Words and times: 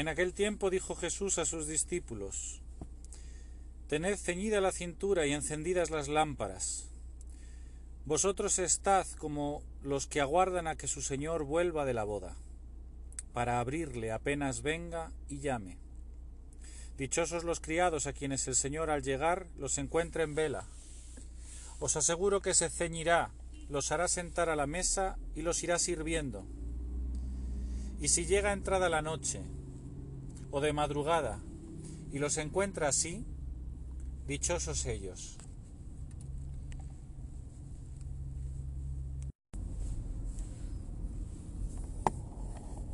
En 0.00 0.08
aquel 0.08 0.32
tiempo 0.32 0.70
dijo 0.70 0.96
Jesús 0.96 1.36
a 1.36 1.44
sus 1.44 1.66
discípulos, 1.66 2.62
Tened 3.86 4.16
ceñida 4.16 4.62
la 4.62 4.72
cintura 4.72 5.26
y 5.26 5.34
encendidas 5.34 5.90
las 5.90 6.08
lámparas. 6.08 6.88
Vosotros 8.06 8.58
estad 8.58 9.06
como 9.18 9.62
los 9.82 10.06
que 10.06 10.22
aguardan 10.22 10.68
a 10.68 10.76
que 10.76 10.88
su 10.88 11.02
Señor 11.02 11.44
vuelva 11.44 11.84
de 11.84 11.92
la 11.92 12.04
boda, 12.04 12.34
para 13.34 13.60
abrirle 13.60 14.10
apenas 14.10 14.62
venga 14.62 15.12
y 15.28 15.40
llame. 15.40 15.76
Dichosos 16.96 17.44
los 17.44 17.60
criados 17.60 18.06
a 18.06 18.14
quienes 18.14 18.48
el 18.48 18.54
Señor 18.54 18.88
al 18.88 19.02
llegar 19.02 19.48
los 19.58 19.76
encuentre 19.76 20.22
en 20.22 20.34
vela. 20.34 20.66
Os 21.78 21.96
aseguro 21.96 22.40
que 22.40 22.54
se 22.54 22.70
ceñirá, 22.70 23.32
los 23.68 23.92
hará 23.92 24.08
sentar 24.08 24.48
a 24.48 24.56
la 24.56 24.66
mesa 24.66 25.18
y 25.34 25.42
los 25.42 25.62
irá 25.62 25.78
sirviendo. 25.78 26.46
Y 28.00 28.08
si 28.08 28.24
llega 28.24 28.54
entrada 28.54 28.88
la 28.88 29.02
noche, 29.02 29.42
o 30.50 30.60
de 30.60 30.72
madrugada, 30.72 31.40
y 32.12 32.18
los 32.18 32.36
encuentra 32.38 32.88
así, 32.88 33.24
dichosos 34.26 34.84
ellos. 34.86 35.38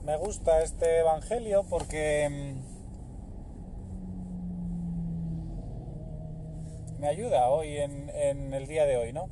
Me 0.04 0.16
gusta 0.16 0.62
este 0.62 1.00
Evangelio 1.00 1.64
porque 1.68 2.28
mm, 2.30 2.60
me 7.00 7.08
ayuda 7.08 7.48
hoy 7.48 7.76
en, 7.76 8.08
en 8.10 8.54
el 8.54 8.68
día 8.68 8.86
de 8.86 8.98
hoy, 8.98 9.12
¿no? 9.12 9.28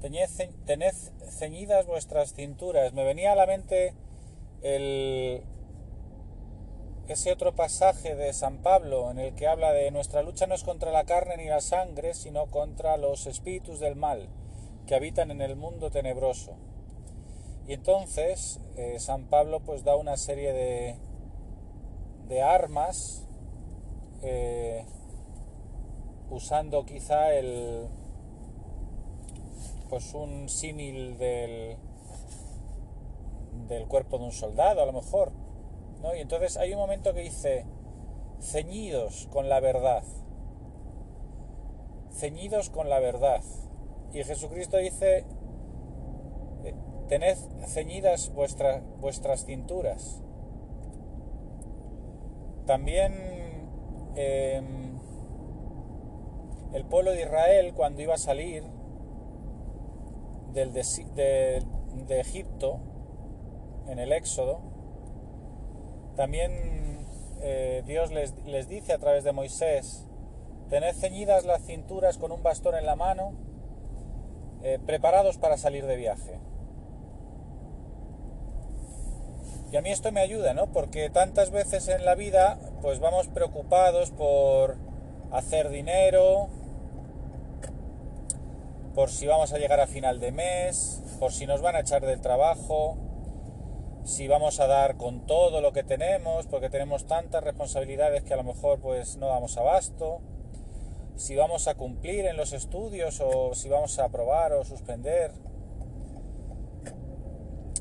Tened, 0.00 0.28
tened 0.64 0.94
ceñidas 1.28 1.86
vuestras 1.86 2.34
cinturas. 2.34 2.92
Me 2.92 3.04
venía 3.04 3.32
a 3.32 3.34
la 3.34 3.46
mente 3.46 3.94
el, 4.62 5.42
ese 7.08 7.30
otro 7.30 7.54
pasaje 7.54 8.16
de 8.16 8.32
San 8.32 8.58
Pablo 8.58 9.10
en 9.10 9.18
el 9.18 9.34
que 9.34 9.46
habla 9.46 9.72
de 9.72 9.90
nuestra 9.92 10.22
lucha 10.22 10.46
no 10.46 10.54
es 10.54 10.64
contra 10.64 10.90
la 10.90 11.04
carne 11.04 11.36
ni 11.36 11.46
la 11.46 11.60
sangre, 11.60 12.14
sino 12.14 12.50
contra 12.50 12.96
los 12.96 13.26
espíritus 13.26 13.78
del 13.78 13.94
mal 13.94 14.28
que 14.86 14.94
habitan 14.96 15.30
en 15.30 15.40
el 15.40 15.54
mundo 15.56 15.90
tenebroso. 15.90 16.56
Y 17.68 17.74
entonces 17.74 18.60
eh, 18.76 18.98
San 18.98 19.26
Pablo 19.26 19.60
pues 19.60 19.84
da 19.84 19.96
una 19.96 20.16
serie 20.16 20.52
de, 20.52 20.96
de 22.28 22.42
armas 22.42 23.24
eh, 24.22 24.84
usando 26.30 26.84
quizá 26.86 27.32
el 27.34 27.86
pues 29.88 30.12
un 30.14 30.48
símil 30.48 31.16
del, 31.18 31.76
del 33.68 33.86
cuerpo 33.86 34.18
de 34.18 34.24
un 34.24 34.32
soldado 34.32 34.82
a 34.82 34.86
lo 34.86 34.92
mejor 34.92 35.30
¿no? 36.02 36.14
y 36.14 36.20
entonces 36.20 36.56
hay 36.56 36.72
un 36.72 36.78
momento 36.78 37.14
que 37.14 37.20
dice 37.20 37.64
ceñidos 38.40 39.28
con 39.32 39.48
la 39.48 39.60
verdad 39.60 40.02
ceñidos 42.12 42.70
con 42.70 42.88
la 42.88 43.00
verdad 43.00 43.42
y 44.12 44.24
Jesucristo 44.24 44.78
dice 44.78 45.24
tened 47.08 47.36
ceñidas 47.66 48.32
vuestras 48.34 49.44
cinturas. 49.44 50.22
También 52.66 53.12
em, 54.16 54.98
el 56.72 56.84
pueblo 56.84 57.12
de 57.12 57.22
Israel 57.22 57.74
cuando 57.74 58.02
iba 58.02 58.14
a 58.14 58.18
salir 58.18 58.64
del 60.52 60.72
de, 60.72 61.62
de, 62.06 62.20
Egipto 62.20 62.80
en 63.88 63.98
el 63.98 64.12
Éxodo, 64.12 64.60
también 66.16 66.96
eh, 67.40 67.82
Dios 67.86 68.10
les, 68.10 68.68
dice 68.68 68.92
a 68.92 68.98
través 68.98 69.22
de 69.22 69.32
Moisés, 69.32 70.06
tened 70.70 70.94
ceñidas 70.94 71.44
las 71.44 71.62
cinturas 71.62 72.18
con 72.18 72.32
un 72.32 72.42
bastón 72.42 72.74
en 72.74 72.86
la 72.86 72.96
mano, 72.96 73.34
eh, 74.62 74.78
preparados 74.84 75.36
para 75.36 75.58
salir 75.58 75.86
de 75.86 75.96
viaje. 75.96 76.40
Y 79.70 79.76
a 79.76 79.82
mí 79.82 79.90
esto 79.90 80.10
me 80.10 80.20
ayuda, 80.20 80.54
¿no? 80.54 80.72
Porque 80.72 81.10
tantas 81.10 81.50
veces 81.50 81.88
en 81.88 82.04
la 82.04 82.14
vida 82.14 82.58
pues 82.80 82.98
vamos 83.00 83.28
preocupados 83.28 84.10
por 84.10 84.76
hacer 85.30 85.68
dinero, 85.68 86.48
por 88.94 89.10
si 89.10 89.26
vamos 89.26 89.52
a 89.52 89.58
llegar 89.58 89.80
a 89.80 89.86
final 89.86 90.20
de 90.20 90.32
mes, 90.32 91.02
por 91.20 91.32
si 91.32 91.46
nos 91.46 91.60
van 91.60 91.76
a 91.76 91.80
echar 91.80 92.06
del 92.06 92.20
trabajo, 92.20 92.96
si 94.06 94.28
vamos 94.28 94.60
a 94.60 94.68
dar 94.68 94.96
con 94.96 95.26
todo 95.26 95.60
lo 95.60 95.72
que 95.72 95.82
tenemos, 95.82 96.46
porque 96.46 96.70
tenemos 96.70 97.06
tantas 97.06 97.42
responsabilidades 97.42 98.22
que 98.22 98.34
a 98.34 98.36
lo 98.36 98.44
mejor 98.44 98.80
pues 98.80 99.16
no 99.16 99.26
damos 99.26 99.56
abasto, 99.56 100.20
si 101.16 101.34
vamos 101.34 101.66
a 101.66 101.74
cumplir 101.74 102.24
en 102.26 102.36
los 102.36 102.52
estudios 102.52 103.20
o 103.20 103.54
si 103.54 103.68
vamos 103.68 103.98
a 103.98 104.04
aprobar 104.04 104.52
o 104.52 104.64
suspender, 104.64 105.32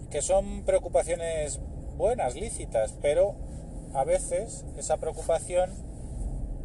que 0.09 0.23
son 0.23 0.63
preocupaciones 0.65 1.59
buenas, 1.95 2.33
lícitas, 2.33 2.95
pero 3.03 3.35
a 3.93 4.03
veces 4.03 4.65
esa 4.77 4.97
preocupación 4.97 5.69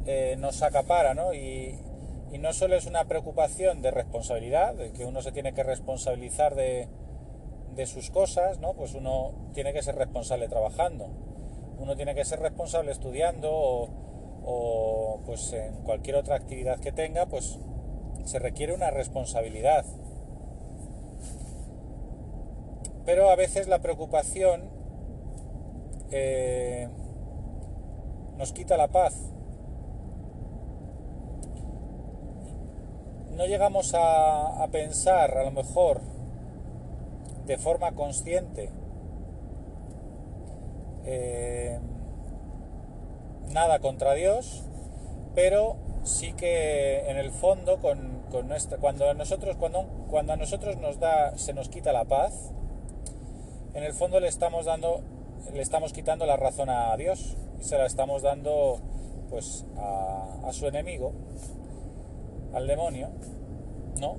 eh, 0.07 0.37
nos 0.39 0.63
acapara, 0.63 1.13
¿no? 1.13 1.35
Y, 1.35 1.79
no 2.39 2.53
solo 2.53 2.77
es 2.77 2.87
una 2.87 3.07
preocupación 3.07 3.83
de 3.83 3.91
responsabilidad, 3.91 4.75
de 4.75 4.93
que 4.93 5.05
uno 5.05 5.21
se 5.21 5.33
tiene 5.33 5.53
que 5.53 5.65
responsabilizar 5.65 6.55
de, 6.55 6.89
de 7.81 7.87
sus 7.87 8.11
cosas, 8.11 8.59
¿no? 8.59 8.75
Pues 8.75 8.95
uno 8.95 9.33
tiene 9.55 9.73
que 9.73 9.83
ser 9.83 9.95
responsable 9.95 10.49
trabajando, 10.49 11.09
uno 11.79 11.97
tiene 11.97 12.15
que 12.15 12.27
ser 12.27 12.39
responsable 12.39 12.93
estudiando 12.93 13.51
o, 14.45 15.21
pues 15.25 15.55
en 15.55 15.83
cualquier 15.83 16.17
otra 16.17 16.37
actividad 16.37 16.79
que 16.79 16.93
tenga, 16.93 17.25
pues 17.25 17.59
se 18.25 18.39
requiere 18.39 18.75
una 18.75 18.91
responsabilidad. 18.91 19.87
Pero 23.07 23.31
a 23.31 23.37
veces 23.37 23.67
la 23.67 23.79
preocupación 23.79 24.69
eh, 26.11 26.87
nos 28.37 28.53
quita 28.53 28.77
la 28.77 28.89
paz. 28.89 29.15
No 33.31 33.47
llegamos 33.47 33.95
a, 33.95 34.69
pensar, 34.71 35.39
a 35.39 35.45
lo 35.45 35.51
mejor, 35.51 36.03
de 37.51 37.59
forma 37.59 37.97
consciente, 37.97 38.71
eh, 41.05 41.81
nada 43.49 43.81
contra 43.81 44.15
Dios, 44.15 44.63
pero 45.35 45.75
sí 46.05 46.33
que 46.33 47.11
en 47.11 47.17
el 47.17 47.33
fondo 47.33 47.81
cuando 47.81 49.11
a 49.11 49.15
nosotros 49.15 49.57
cuando, 49.57 50.33
a 50.33 50.37
nosotros 50.37 50.77
nos 50.77 51.01
da 51.01 51.37
se 51.37 51.53
nos 51.53 51.69
quita 51.69 51.93
la 51.93 52.05
paz 52.05 52.53
en 53.75 53.83
el 53.83 53.95
fondo 53.95 54.21
le 54.21 54.29
estamos 54.29 54.67
dando 54.67 55.01
le 55.53 55.61
estamos 55.61 55.93
quitando 55.93 56.27
la 56.27 56.37
razón 56.37 56.71
a 56.71 56.97
Dios 56.97 57.37
y 57.61 57.65
se 57.65 57.77
la 57.77 57.87
estamos 57.87 58.23
dando 58.23 58.79
pues 59.29 59.67
a, 59.77 60.53
su 60.53 60.69
enemigo, 60.69 61.13
al 62.55 62.69
demonio, 62.69 63.09
¿no? 64.01 64.17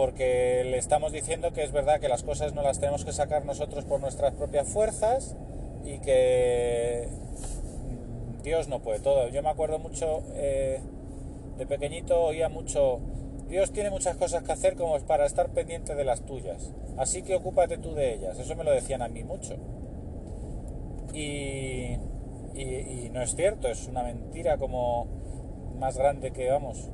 Porque 0.00 0.64
le 0.64 0.78
estamos 0.78 1.12
diciendo 1.12 1.52
que 1.52 1.62
es 1.62 1.72
verdad 1.72 2.00
que 2.00 2.08
las 2.08 2.22
cosas 2.22 2.54
no 2.54 2.62
las 2.62 2.80
tenemos 2.80 3.04
que 3.04 3.12
sacar 3.12 3.44
nosotros 3.44 3.84
por 3.84 4.00
nuestras 4.00 4.32
propias 4.32 4.66
fuerzas 4.66 5.36
y 5.84 5.98
que 5.98 7.06
Dios 8.42 8.66
no 8.68 8.80
puede 8.80 9.00
todo. 9.00 9.28
Yo 9.28 9.42
me 9.42 9.50
acuerdo 9.50 9.78
mucho, 9.78 10.22
eh, 10.36 10.80
de 11.58 11.66
pequeñito 11.66 12.18
oía 12.18 12.48
mucho, 12.48 13.00
Dios 13.50 13.72
tiene 13.72 13.90
muchas 13.90 14.16
cosas 14.16 14.42
que 14.42 14.52
hacer 14.52 14.74
como 14.74 14.98
para 15.00 15.26
estar 15.26 15.50
pendiente 15.50 15.94
de 15.94 16.04
las 16.06 16.22
tuyas, 16.22 16.72
así 16.96 17.20
que 17.20 17.34
ocúpate 17.34 17.76
tú 17.76 17.92
de 17.92 18.14
ellas. 18.14 18.38
Eso 18.38 18.56
me 18.56 18.64
lo 18.64 18.70
decían 18.70 19.02
a 19.02 19.08
mí 19.08 19.22
mucho. 19.22 19.56
Y, 21.12 21.98
no 23.12 23.20
es 23.20 23.36
cierto, 23.36 23.68
es 23.68 23.86
una 23.86 24.02
mentira 24.02 24.56
como 24.56 25.08
más 25.78 25.98
grande 25.98 26.30
que 26.30 26.50
vamos. 26.50 26.88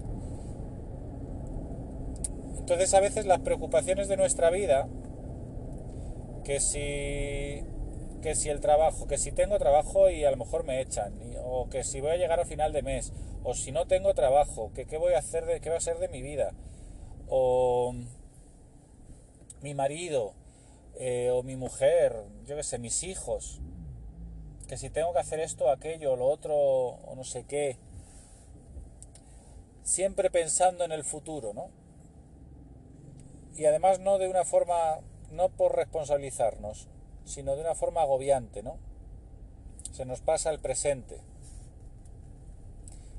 Entonces 2.67 2.95
a 2.95 3.01
veces 3.01 3.27
las 3.27 3.39
preocupaciones 3.43 4.09
de 4.09 4.17
nuestra 4.17 4.51
vida, 4.51 4.89
que 6.43 6.59
si, 6.59 7.65
que 8.23 8.35
si 8.35 8.49
el 8.49 8.61
trabajo, 8.61 9.07
que 9.07 9.19
si 9.19 9.31
tengo 9.31 9.57
trabajo 9.57 10.11
y 10.11 10.25
a 10.25 10.33
lo 10.33 10.37
mejor 10.37 10.65
me 10.65 10.81
echan, 10.81 11.15
o 11.45 11.69
que 11.71 11.85
si 11.85 12.01
voy 12.01 12.11
a 12.11 12.17
llegar 12.17 12.41
a 12.41 12.45
final 12.45 12.73
de 12.73 12.83
mes, 12.83 13.13
o 13.45 13.55
si 13.55 13.71
no 13.71 13.87
tengo 13.87 14.15
trabajo, 14.15 14.73
que 14.75 14.85
qué 14.85 14.99
voy 14.99 15.13
a 15.13 15.21
hacer, 15.21 15.47
de, 15.47 15.61
qué 15.61 15.71
va 15.71 15.77
a 15.77 15.81
ser 15.81 16.01
de 16.01 16.09
mi 16.09 16.23
vida, 16.23 16.55
o 17.29 17.95
mi 19.63 19.75
marido, 19.75 20.35
eh, 20.99 21.31
o 21.31 21.45
mi 21.45 21.55
mujer, 21.55 22.17
yo 22.47 22.57
qué 22.57 22.65
sé, 22.65 22.81
mis 22.81 23.05
hijos, 23.05 23.61
que 24.67 24.77
si 24.77 24.91
tengo 24.91 25.13
que 25.13 25.21
hacer 25.21 25.39
esto, 25.39 25.71
aquello, 25.71 26.17
lo 26.17 26.27
otro, 26.27 26.57
o 26.57 27.15
no 27.15 27.23
sé 27.23 27.45
qué, 27.45 27.79
siempre 29.85 30.31
pensando 30.31 30.83
en 30.83 30.91
el 30.91 31.05
futuro, 31.05 31.55
¿no? 31.55 31.86
Y 33.57 33.65
además 33.65 34.01
no 34.01 34.19
de 34.19 34.29
una 34.29 34.45
forma, 34.45 35.01
no 35.31 35.49
por 35.49 35.75
responsabilizarnos, 35.75 36.89
sino 37.25 37.57
de 37.57 37.63
una 37.63 37.75
forma 37.75 38.03
agobiante, 38.03 38.63
¿no? 38.63 38.79
se 39.97 40.05
nos 40.05 40.21
pasa 40.21 40.51
el 40.51 40.59
presente. 40.59 41.23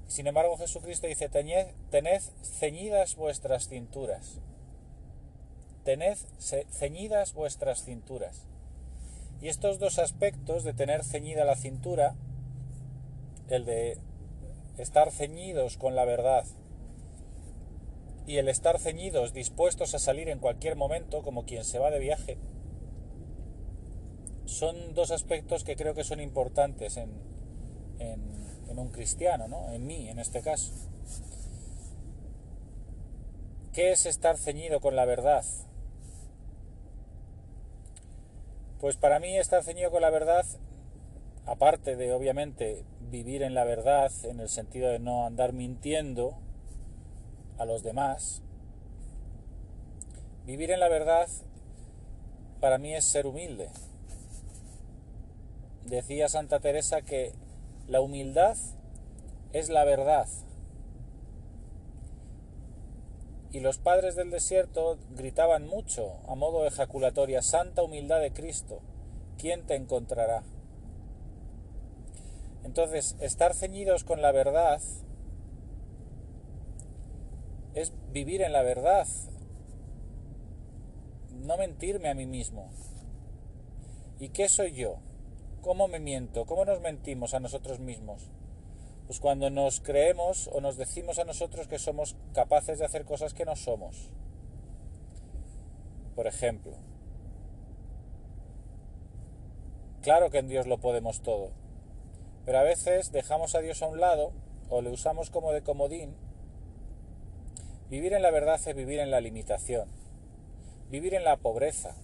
Sin 0.07 0.27
embargo, 0.27 0.57
Jesucristo 0.57 1.07
dice, 1.07 1.27
tened, 1.27 1.67
tened 1.89 2.21
ceñidas 2.43 3.15
vuestras 3.15 3.67
cinturas. 3.67 4.39
Tened 5.83 6.17
ceñidas 6.71 7.33
vuestras 7.33 7.83
cinturas. 7.83 8.45
Y 9.41 9.47
estos 9.47 9.79
dos 9.79 9.97
aspectos 9.97 10.63
de 10.63 10.73
tener 10.73 11.03
ceñida 11.03 11.45
la 11.45 11.55
cintura, 11.55 12.15
el 13.49 13.65
de 13.65 13.97
estar 14.77 15.11
ceñidos 15.11 15.77
con 15.77 15.95
la 15.95 16.05
verdad 16.05 16.45
y 18.27 18.37
el 18.37 18.49
estar 18.49 18.77
ceñidos 18.77 19.33
dispuestos 19.33 19.95
a 19.95 19.99
salir 19.99 20.27
en 20.27 20.39
cualquier 20.39 20.75
momento 20.75 21.23
como 21.23 21.45
quien 21.45 21.63
se 21.63 21.79
va 21.79 21.89
de 21.89 21.99
viaje, 21.99 22.37
son 24.45 24.93
dos 24.93 25.11
aspectos 25.11 25.63
que 25.63 25.77
creo 25.77 25.93
que 25.93 26.03
son 26.03 26.19
importantes 26.19 26.97
en, 26.97 27.09
un 28.77 28.89
cristiano, 28.89 29.47
¿no? 29.47 29.71
en 29.71 29.87
mí 29.87 30.07
en 30.07 30.19
este 30.19 30.41
caso. 30.41 30.71
¿Qué 33.73 33.91
es 33.91 34.05
estar 34.05 34.37
ceñido 34.37 34.81
con 34.81 34.95
la 34.95 35.05
verdad? 35.05 35.43
Pues 38.79 38.97
para 38.97 39.19
mí 39.19 39.35
estar 39.35 39.63
ceñido 39.63 39.89
con 39.89 40.01
la 40.01 40.11
verdad, 40.11 40.45
aparte 41.45 41.95
de 41.95 42.13
obviamente 42.13 42.83
vivir 43.09 43.41
en 43.41 43.55
la 43.55 43.63
verdad, 43.63 44.11
en 44.25 44.41
el 44.41 44.49
sentido 44.49 44.89
de 44.89 44.99
no 44.99 45.25
andar 45.25 45.53
mintiendo 45.53 46.37
a 47.57 47.65
los 47.65 47.83
demás, 47.83 48.41
vivir 50.45 50.71
en 50.71 50.79
la 50.79 50.89
verdad 50.89 51.27
para 52.59 52.77
mí 52.77 52.93
es 52.93 53.05
ser 53.05 53.27
humilde. 53.27 53.69
Decía 55.85 56.27
Santa 56.27 56.59
Teresa 56.59 57.01
que 57.01 57.33
la 57.87 58.01
humildad 58.01 58.57
es 59.53 59.69
la 59.69 59.85
verdad. 59.85 60.27
Y 63.51 63.61
los 63.61 63.77
padres 63.77 64.15
del 64.15 64.29
desierto 64.29 64.97
gritaban 65.11 65.67
mucho 65.67 66.19
a 66.27 66.35
modo 66.35 66.63
de 66.63 66.67
ejaculatoria, 66.67 67.41
Santa 67.41 67.83
humildad 67.83 68.19
de 68.19 68.33
Cristo, 68.33 68.81
¿quién 69.37 69.65
te 69.65 69.75
encontrará? 69.75 70.43
Entonces, 72.63 73.15
estar 73.21 73.53
ceñidos 73.53 74.03
con 74.03 74.21
la 74.21 74.33
verdad 74.33 74.81
es 77.81 77.93
vivir 78.11 78.41
en 78.41 78.53
la 78.53 78.63
verdad, 78.63 79.07
no 81.31 81.57
mentirme 81.57 82.09
a 82.09 82.15
mí 82.15 82.25
mismo. 82.25 82.69
¿Y 84.19 84.29
qué 84.29 84.49
soy 84.49 84.73
yo? 84.73 84.97
¿Cómo 85.61 85.87
me 85.87 85.99
miento? 85.99 86.45
¿Cómo 86.45 86.65
nos 86.65 86.81
mentimos 86.81 87.33
a 87.33 87.39
nosotros 87.39 87.79
mismos? 87.79 88.31
Pues 89.05 89.19
cuando 89.19 89.49
nos 89.49 89.79
creemos 89.79 90.49
o 90.53 90.59
nos 90.59 90.77
decimos 90.77 91.19
a 91.19 91.23
nosotros 91.23 91.67
que 91.67 91.79
somos 91.79 92.15
capaces 92.33 92.79
de 92.79 92.85
hacer 92.85 93.05
cosas 93.05 93.33
que 93.33 93.45
no 93.45 93.55
somos. 93.55 94.09
Por 96.15 96.25
ejemplo, 96.25 96.73
claro 100.01 100.31
que 100.31 100.39
en 100.39 100.47
Dios 100.47 100.65
lo 100.65 100.79
podemos 100.79 101.21
todo, 101.21 101.51
pero 102.43 102.57
a 102.57 102.63
veces 102.63 103.11
dejamos 103.11 103.53
a 103.53 103.59
Dios 103.59 103.83
a 103.83 103.87
un 103.87 103.99
lado 103.99 104.31
o 104.69 104.81
le 104.81 104.89
usamos 104.89 105.29
como 105.29 105.51
de 105.51 105.61
comodín. 105.61 106.15
Vivir 107.89 108.13
en 108.13 108.21
la 108.21 108.31
verdad 108.31 108.59
es 108.65 108.75
vivir 108.75 108.99
en 108.99 109.11
la 109.11 109.21
limitación, 109.21 109.87
vivir 110.89 111.13
en 111.13 111.23
la 111.23 111.37
pobreza, 111.37 111.95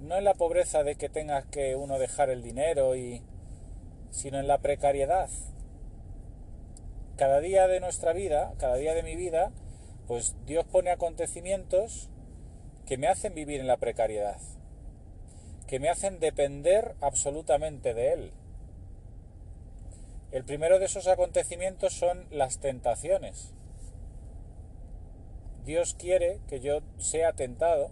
no 0.00 0.16
en 0.16 0.22
la 0.22 0.34
pobreza 0.34 0.84
de 0.84 0.94
que 0.94 1.08
tengas 1.08 1.46
que 1.46 1.74
uno 1.74 1.98
dejar 1.98 2.30
el 2.30 2.44
dinero 2.44 2.94
y 2.94 3.22
sino 4.10 4.38
en 4.38 4.46
la 4.46 4.58
precariedad. 4.58 5.28
Cada 7.16 7.40
día 7.40 7.66
de 7.66 7.80
nuestra 7.80 8.12
vida, 8.12 8.54
cada 8.58 8.76
día 8.76 8.94
de 8.94 9.02
mi 9.02 9.16
vida, 9.16 9.50
pues 10.06 10.36
Dios 10.46 10.64
pone 10.64 10.90
acontecimientos 10.90 12.08
que 12.86 12.98
me 12.98 13.08
hacen 13.08 13.34
vivir 13.34 13.58
en 13.58 13.66
la 13.66 13.78
precariedad, 13.78 14.38
que 15.66 15.80
me 15.80 15.88
hacen 15.88 16.20
depender 16.20 16.94
absolutamente 17.00 17.94
de 17.94 18.12
Él. 18.12 18.32
El 20.30 20.44
primero 20.44 20.78
de 20.78 20.84
esos 20.84 21.08
acontecimientos 21.08 21.94
son 21.94 22.26
las 22.30 22.60
tentaciones. 22.60 23.55
Dios 25.66 25.94
quiere 25.94 26.38
que 26.48 26.60
yo 26.60 26.80
sea 26.96 27.32
tentado 27.32 27.90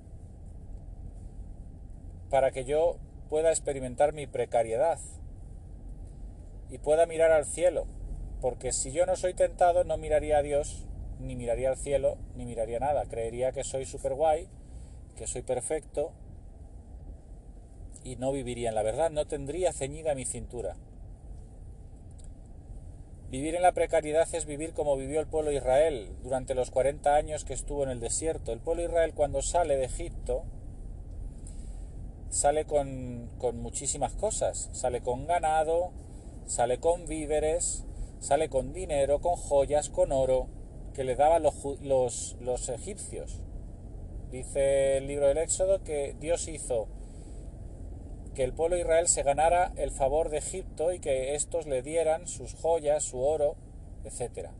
para 2.30 2.52
que 2.52 2.64
yo 2.64 2.98
pueda 3.28 3.50
experimentar 3.50 4.12
mi 4.12 4.28
precariedad 4.28 5.00
y 6.70 6.78
pueda 6.78 7.06
mirar 7.06 7.32
al 7.32 7.46
cielo, 7.46 7.86
porque 8.40 8.72
si 8.72 8.92
yo 8.92 9.06
no 9.06 9.16
soy 9.16 9.34
tentado 9.34 9.82
no 9.82 9.96
miraría 9.96 10.38
a 10.38 10.42
Dios, 10.42 10.86
ni 11.18 11.34
miraría 11.34 11.70
al 11.70 11.76
cielo, 11.76 12.16
ni 12.36 12.46
miraría 12.46 12.78
nada, 12.78 13.06
creería 13.06 13.50
que 13.50 13.64
soy 13.64 13.86
super 13.86 14.14
guay, 14.14 14.48
que 15.16 15.26
soy 15.26 15.42
perfecto 15.42 16.12
y 18.04 18.14
no 18.16 18.30
viviría 18.30 18.68
en 18.68 18.76
la 18.76 18.84
verdad, 18.84 19.10
no 19.10 19.26
tendría 19.26 19.72
ceñida 19.72 20.14
mi 20.14 20.24
cintura. 20.24 20.76
Vivir 23.34 23.56
en 23.56 23.62
la 23.62 23.72
precariedad 23.72 24.32
es 24.32 24.46
vivir 24.46 24.74
como 24.74 24.96
vivió 24.96 25.18
el 25.18 25.26
pueblo 25.26 25.50
de 25.50 25.56
Israel 25.56 26.08
durante 26.22 26.54
los 26.54 26.70
40 26.70 27.16
años 27.16 27.44
que 27.44 27.52
estuvo 27.52 27.82
en 27.82 27.90
el 27.90 27.98
desierto. 27.98 28.52
El 28.52 28.60
pueblo 28.60 28.82
de 28.82 28.88
Israel 28.90 29.12
cuando 29.12 29.42
sale 29.42 29.76
de 29.76 29.86
Egipto, 29.86 30.44
sale 32.28 32.64
con, 32.64 33.28
muchísimas 33.54 34.12
cosas. 34.12 34.70
Sale 34.72 35.00
con 35.00 35.26
ganado, 35.26 35.90
sale 36.46 36.78
con 36.78 37.06
víveres, 37.06 37.84
sale 38.20 38.48
con 38.48 38.72
dinero, 38.72 39.20
con 39.20 39.34
joyas, 39.34 39.88
con 39.88 40.12
oro, 40.12 40.46
que 40.94 41.02
le 41.02 41.16
daban 41.16 41.42
los, 41.42 41.56
los, 41.82 42.36
los 42.40 42.68
egipcios. 42.68 43.40
Dice 44.30 44.98
el 44.98 45.08
libro 45.08 45.26
del 45.26 45.38
Éxodo 45.38 45.82
que 45.82 46.14
Dios 46.20 46.46
hizo 46.46 46.86
que 48.34 48.44
el 48.44 48.52
pueblo 48.52 48.76
de 48.76 48.82
Israel 48.82 49.08
se 49.08 49.22
ganara 49.22 49.72
el 49.76 49.90
favor 49.90 50.28
de 50.28 50.38
Egipto 50.38 50.92
y 50.92 50.98
que 50.98 51.34
estos 51.34 51.66
le 51.66 51.82
dieran 51.82 52.26
sus 52.26 52.54
joyas, 52.54 53.04
su 53.04 53.20
oro, 53.20 53.56
etc. 54.04 54.50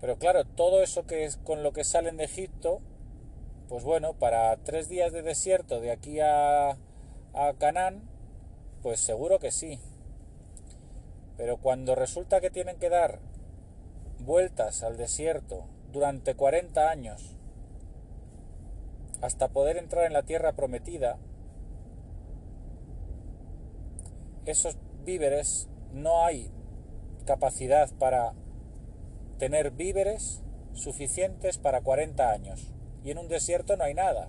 Pero 0.00 0.16
claro, 0.16 0.44
todo 0.44 0.82
eso 0.82 1.06
que 1.06 1.24
es 1.24 1.36
con 1.36 1.62
lo 1.62 1.72
que 1.72 1.84
salen 1.84 2.16
de 2.16 2.24
Egipto 2.24 2.80
pues 3.68 3.84
bueno, 3.84 4.14
para 4.14 4.56
tres 4.56 4.88
días 4.88 5.12
de 5.12 5.22
desierto 5.22 5.80
de 5.80 5.90
aquí 5.90 6.20
a, 6.20 6.70
a 6.70 7.54
Canaán, 7.58 8.08
pues 8.82 8.98
seguro 8.98 9.38
que 9.38 9.50
sí. 9.50 9.78
Pero 11.36 11.58
cuando 11.58 11.94
resulta 11.94 12.40
que 12.40 12.50
tienen 12.50 12.78
que 12.78 12.88
dar 12.88 13.20
vueltas 14.20 14.82
al 14.82 14.96
desierto 14.96 15.66
durante 15.92 16.34
40 16.34 16.88
años 16.88 17.36
hasta 19.20 19.48
poder 19.48 19.76
entrar 19.76 20.04
en 20.04 20.12
la 20.12 20.22
tierra 20.22 20.52
prometida, 20.52 21.18
esos 24.46 24.78
víveres 25.04 25.68
no 25.92 26.24
hay 26.24 26.50
capacidad 27.26 27.90
para 27.98 28.32
tener 29.38 29.70
víveres 29.70 30.42
suficientes 30.72 31.58
para 31.58 31.80
40 31.82 32.30
años 32.30 32.72
y 33.04 33.10
en 33.10 33.18
un 33.18 33.28
desierto 33.28 33.76
no 33.76 33.84
hay 33.84 33.94
nada. 33.94 34.28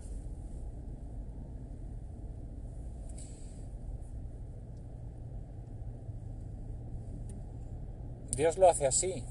Dios 8.35 8.57
lo 8.57 8.69
hace 8.69 8.87
así. 8.87 9.25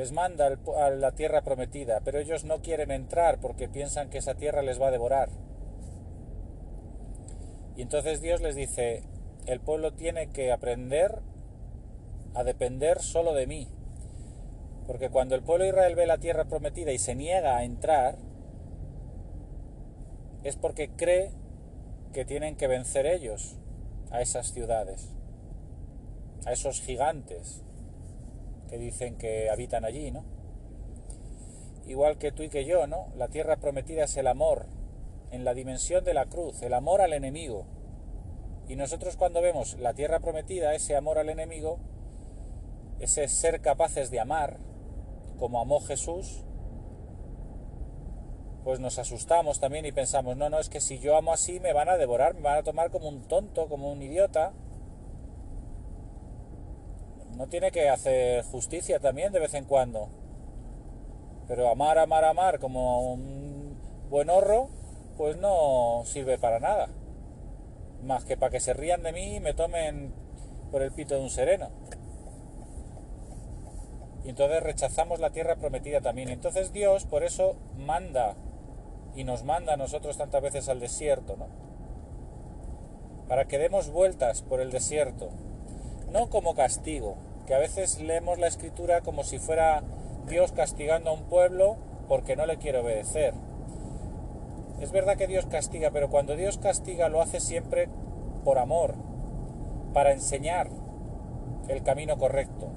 Les 0.00 0.12
manda 0.12 0.46
a 0.46 0.90
la 0.92 1.12
tierra 1.12 1.42
prometida, 1.42 2.00
pero 2.02 2.18
ellos 2.18 2.44
no 2.44 2.62
quieren 2.62 2.90
entrar 2.90 3.38
porque 3.38 3.68
piensan 3.68 4.08
que 4.08 4.16
esa 4.16 4.34
tierra 4.34 4.62
les 4.62 4.80
va 4.80 4.88
a 4.88 4.90
devorar. 4.90 5.28
Y 7.76 7.82
entonces 7.82 8.22
Dios 8.22 8.40
les 8.40 8.54
dice, 8.54 9.02
el 9.44 9.60
pueblo 9.60 9.92
tiene 9.92 10.30
que 10.30 10.52
aprender 10.52 11.18
a 12.32 12.44
depender 12.44 13.02
solo 13.02 13.34
de 13.34 13.46
mí, 13.46 13.68
porque 14.86 15.10
cuando 15.10 15.34
el 15.34 15.42
pueblo 15.42 15.64
de 15.64 15.68
Israel 15.72 15.94
ve 15.94 16.06
la 16.06 16.16
tierra 16.16 16.46
prometida 16.46 16.92
y 16.92 16.98
se 16.98 17.14
niega 17.14 17.58
a 17.58 17.64
entrar, 17.64 18.16
es 20.44 20.56
porque 20.56 20.88
cree 20.96 21.30
que 22.14 22.24
tienen 22.24 22.56
que 22.56 22.68
vencer 22.68 23.04
ellos 23.04 23.58
a 24.10 24.22
esas 24.22 24.50
ciudades, 24.50 25.10
a 26.46 26.52
esos 26.52 26.80
gigantes 26.80 27.62
que 28.70 28.78
dicen 28.78 29.18
que 29.18 29.50
habitan 29.50 29.84
allí, 29.84 30.12
¿no? 30.12 30.24
Igual 31.86 32.18
que 32.18 32.30
tú 32.30 32.44
y 32.44 32.48
que 32.48 32.64
yo, 32.64 32.86
¿no? 32.86 33.08
La 33.16 33.26
tierra 33.26 33.56
prometida 33.56 34.04
es 34.04 34.16
el 34.16 34.28
amor, 34.28 34.66
en 35.32 35.44
la 35.44 35.54
dimensión 35.54 36.04
de 36.04 36.14
la 36.14 36.26
cruz, 36.26 36.62
el 36.62 36.72
amor 36.72 37.00
al 37.00 37.12
enemigo. 37.12 37.66
Y 38.68 38.76
nosotros 38.76 39.16
cuando 39.16 39.42
vemos 39.42 39.76
la 39.80 39.92
tierra 39.92 40.20
prometida, 40.20 40.74
ese 40.74 40.94
amor 40.94 41.18
al 41.18 41.28
enemigo, 41.28 41.80
ese 43.00 43.26
ser 43.26 43.60
capaces 43.60 44.12
de 44.12 44.20
amar, 44.20 44.58
como 45.38 45.60
amó 45.60 45.80
Jesús, 45.80 46.44
pues 48.62 48.78
nos 48.78 48.98
asustamos 49.00 49.58
también 49.58 49.84
y 49.86 49.92
pensamos, 49.92 50.36
no, 50.36 50.48
no, 50.48 50.60
es 50.60 50.68
que 50.68 50.80
si 50.80 51.00
yo 51.00 51.16
amo 51.16 51.32
así 51.32 51.58
me 51.58 51.72
van 51.72 51.88
a 51.88 51.96
devorar, 51.96 52.34
me 52.34 52.42
van 52.42 52.58
a 52.58 52.62
tomar 52.62 52.90
como 52.90 53.08
un 53.08 53.26
tonto, 53.26 53.68
como 53.68 53.90
un 53.90 54.00
idiota. 54.00 54.52
No 57.40 57.46
tiene 57.46 57.70
que 57.70 57.88
hacer 57.88 58.44
justicia 58.44 59.00
también 59.00 59.32
de 59.32 59.40
vez 59.40 59.54
en 59.54 59.64
cuando. 59.64 60.10
Pero 61.48 61.70
amar, 61.70 61.98
amar, 61.98 62.22
amar 62.22 62.58
como 62.58 63.14
un 63.14 63.78
buen 64.10 64.28
horro, 64.28 64.68
pues 65.16 65.38
no 65.38 66.02
sirve 66.04 66.36
para 66.36 66.60
nada. 66.60 66.90
Más 68.04 68.26
que 68.26 68.36
para 68.36 68.50
que 68.50 68.60
se 68.60 68.74
rían 68.74 69.02
de 69.02 69.12
mí 69.12 69.36
y 69.36 69.40
me 69.40 69.54
tomen 69.54 70.12
por 70.70 70.82
el 70.82 70.92
pito 70.92 71.14
de 71.14 71.22
un 71.22 71.30
sereno. 71.30 71.70
Y 74.22 74.28
entonces 74.28 74.62
rechazamos 74.62 75.18
la 75.18 75.30
tierra 75.30 75.56
prometida 75.56 76.02
también. 76.02 76.28
Entonces 76.28 76.74
Dios 76.74 77.06
por 77.06 77.24
eso 77.24 77.56
manda 77.78 78.36
y 79.14 79.24
nos 79.24 79.44
manda 79.44 79.72
a 79.72 79.78
nosotros 79.78 80.18
tantas 80.18 80.42
veces 80.42 80.68
al 80.68 80.78
desierto, 80.78 81.38
¿no? 81.38 81.46
Para 83.28 83.46
que 83.46 83.56
demos 83.56 83.88
vueltas 83.90 84.42
por 84.42 84.60
el 84.60 84.70
desierto, 84.70 85.30
no 86.12 86.28
como 86.28 86.54
castigo, 86.54 87.16
que 87.50 87.56
a 87.56 87.58
veces 87.58 88.00
leemos 88.00 88.38
la 88.38 88.46
escritura 88.46 89.00
como 89.00 89.24
si 89.24 89.40
fuera 89.40 89.82
Dios 90.28 90.52
castigando 90.52 91.10
a 91.10 91.14
un 91.14 91.24
pueblo 91.24 91.78
porque 92.06 92.36
no 92.36 92.46
le 92.46 92.58
quiere 92.58 92.78
obedecer. 92.78 93.34
Es 94.78 94.92
verdad 94.92 95.16
que 95.16 95.26
Dios 95.26 95.46
castiga, 95.46 95.90
pero 95.90 96.10
cuando 96.10 96.36
Dios 96.36 96.58
castiga 96.58 97.08
lo 97.08 97.20
hace 97.20 97.40
siempre 97.40 97.88
por 98.44 98.60
amor, 98.60 98.94
para 99.92 100.12
enseñar 100.12 100.68
el 101.66 101.82
camino 101.82 102.18
correcto. 102.18 102.68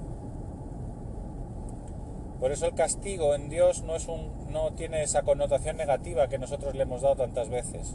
Por 2.40 2.50
eso 2.50 2.66
el 2.66 2.74
castigo 2.74 3.36
en 3.36 3.50
Dios 3.50 3.84
no, 3.84 3.94
es 3.94 4.08
un, 4.08 4.50
no 4.50 4.72
tiene 4.72 5.04
esa 5.04 5.22
connotación 5.22 5.76
negativa 5.76 6.26
que 6.26 6.38
nosotros 6.38 6.74
le 6.74 6.82
hemos 6.82 7.02
dado 7.02 7.14
tantas 7.14 7.48
veces. 7.48 7.94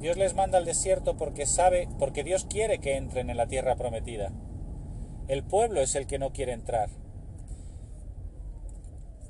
Dios 0.00 0.18
les 0.18 0.34
manda 0.34 0.58
al 0.58 0.66
desierto 0.66 1.16
porque 1.16 1.46
sabe, 1.46 1.88
porque 1.98 2.24
Dios 2.24 2.44
quiere 2.44 2.78
que 2.78 2.96
entren 2.98 3.30
en 3.30 3.38
la 3.38 3.46
tierra 3.46 3.76
prometida. 3.76 4.32
El 5.28 5.42
pueblo 5.42 5.80
es 5.80 5.94
el 5.96 6.06
que 6.06 6.18
no 6.18 6.32
quiere 6.32 6.52
entrar. 6.52 6.88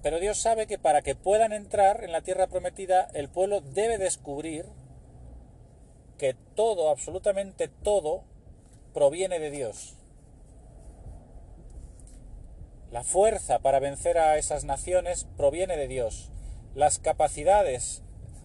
Pero 0.02 0.20
Dios 0.20 0.38
sabe 0.38 0.66
que 0.66 0.78
para 0.78 1.02
que 1.02 1.14
puedan 1.14 1.52
entrar 1.52 2.04
en 2.04 2.12
la 2.12 2.20
tierra 2.20 2.46
prometida, 2.46 3.08
el 3.14 3.28
pueblo 3.28 3.60
debe 3.60 3.98
descubrir 3.98 4.66
que 6.18 6.34
todo, 6.54 6.90
absolutamente 6.90 7.68
todo, 7.68 8.24
proviene 8.94 9.38
de 9.38 9.50
Dios. 9.50 9.94
La 12.90 13.02
fuerza 13.02 13.58
para 13.58 13.80
vencer 13.80 14.18
a 14.18 14.38
esas 14.38 14.64
naciones 14.64 15.26
proviene 15.36 15.76
de 15.76 15.88
Dios. 15.88 16.30
Las 16.74 16.98
capacidades, 16.98 18.02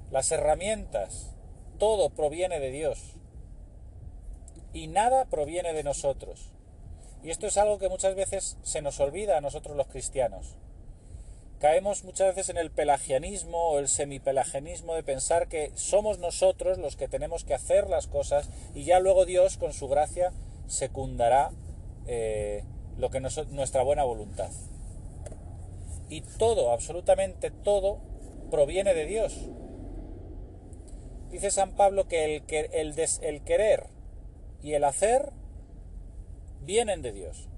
las 0.09 0.31
herramientas, 0.31 1.35
todo 1.77 2.09
proviene 2.09 2.59
de 2.59 2.71
Dios. 2.71 3.17
Y 4.73 4.87
nada 4.87 5.25
proviene 5.25 5.73
de 5.73 5.83
nosotros. 5.83 6.51
Y 7.23 7.29
esto 7.29 7.47
es 7.47 7.57
algo 7.57 7.77
que 7.77 7.89
muchas 7.89 8.15
veces 8.15 8.57
se 8.63 8.81
nos 8.81 8.99
olvida 8.99 9.37
a 9.37 9.41
nosotros 9.41 9.77
los 9.77 9.87
cristianos. 9.87 10.55
Caemos 11.59 12.03
muchas 12.03 12.35
veces 12.35 12.49
en 12.49 12.57
el 12.57 12.71
pelagianismo 12.71 13.69
o 13.69 13.79
el 13.79 13.87
semipelagianismo 13.87 14.95
de 14.95 15.03
pensar 15.03 15.47
que 15.47 15.71
somos 15.75 16.17
nosotros 16.17 16.79
los 16.79 16.95
que 16.95 17.07
tenemos 17.07 17.43
que 17.43 17.53
hacer 17.53 17.87
las 17.87 18.07
cosas 18.07 18.49
y 18.73 18.83
ya 18.83 18.99
luego 18.99 19.25
Dios 19.25 19.57
con 19.57 19.71
su 19.71 19.87
gracia 19.87 20.33
secundará 20.65 21.51
eh, 22.07 22.63
lo 22.97 23.11
que 23.11 23.19
nuestra 23.19 23.83
buena 23.83 24.03
voluntad. 24.03 24.49
Y 26.09 26.21
todo, 26.21 26.71
absolutamente 26.71 27.51
todo, 27.51 27.99
proviene 28.49 28.95
de 28.95 29.05
Dios. 29.05 29.47
Dice 31.29 31.51
San 31.51 31.75
Pablo 31.75 32.07
que 32.07 32.25
el, 32.25 32.43
el, 32.49 32.95
el 33.21 33.43
querer 33.43 33.85
y 34.63 34.73
el 34.73 34.83
hacer 34.83 35.31
vienen 36.61 37.01
de 37.01 37.11
Dios. 37.11 37.49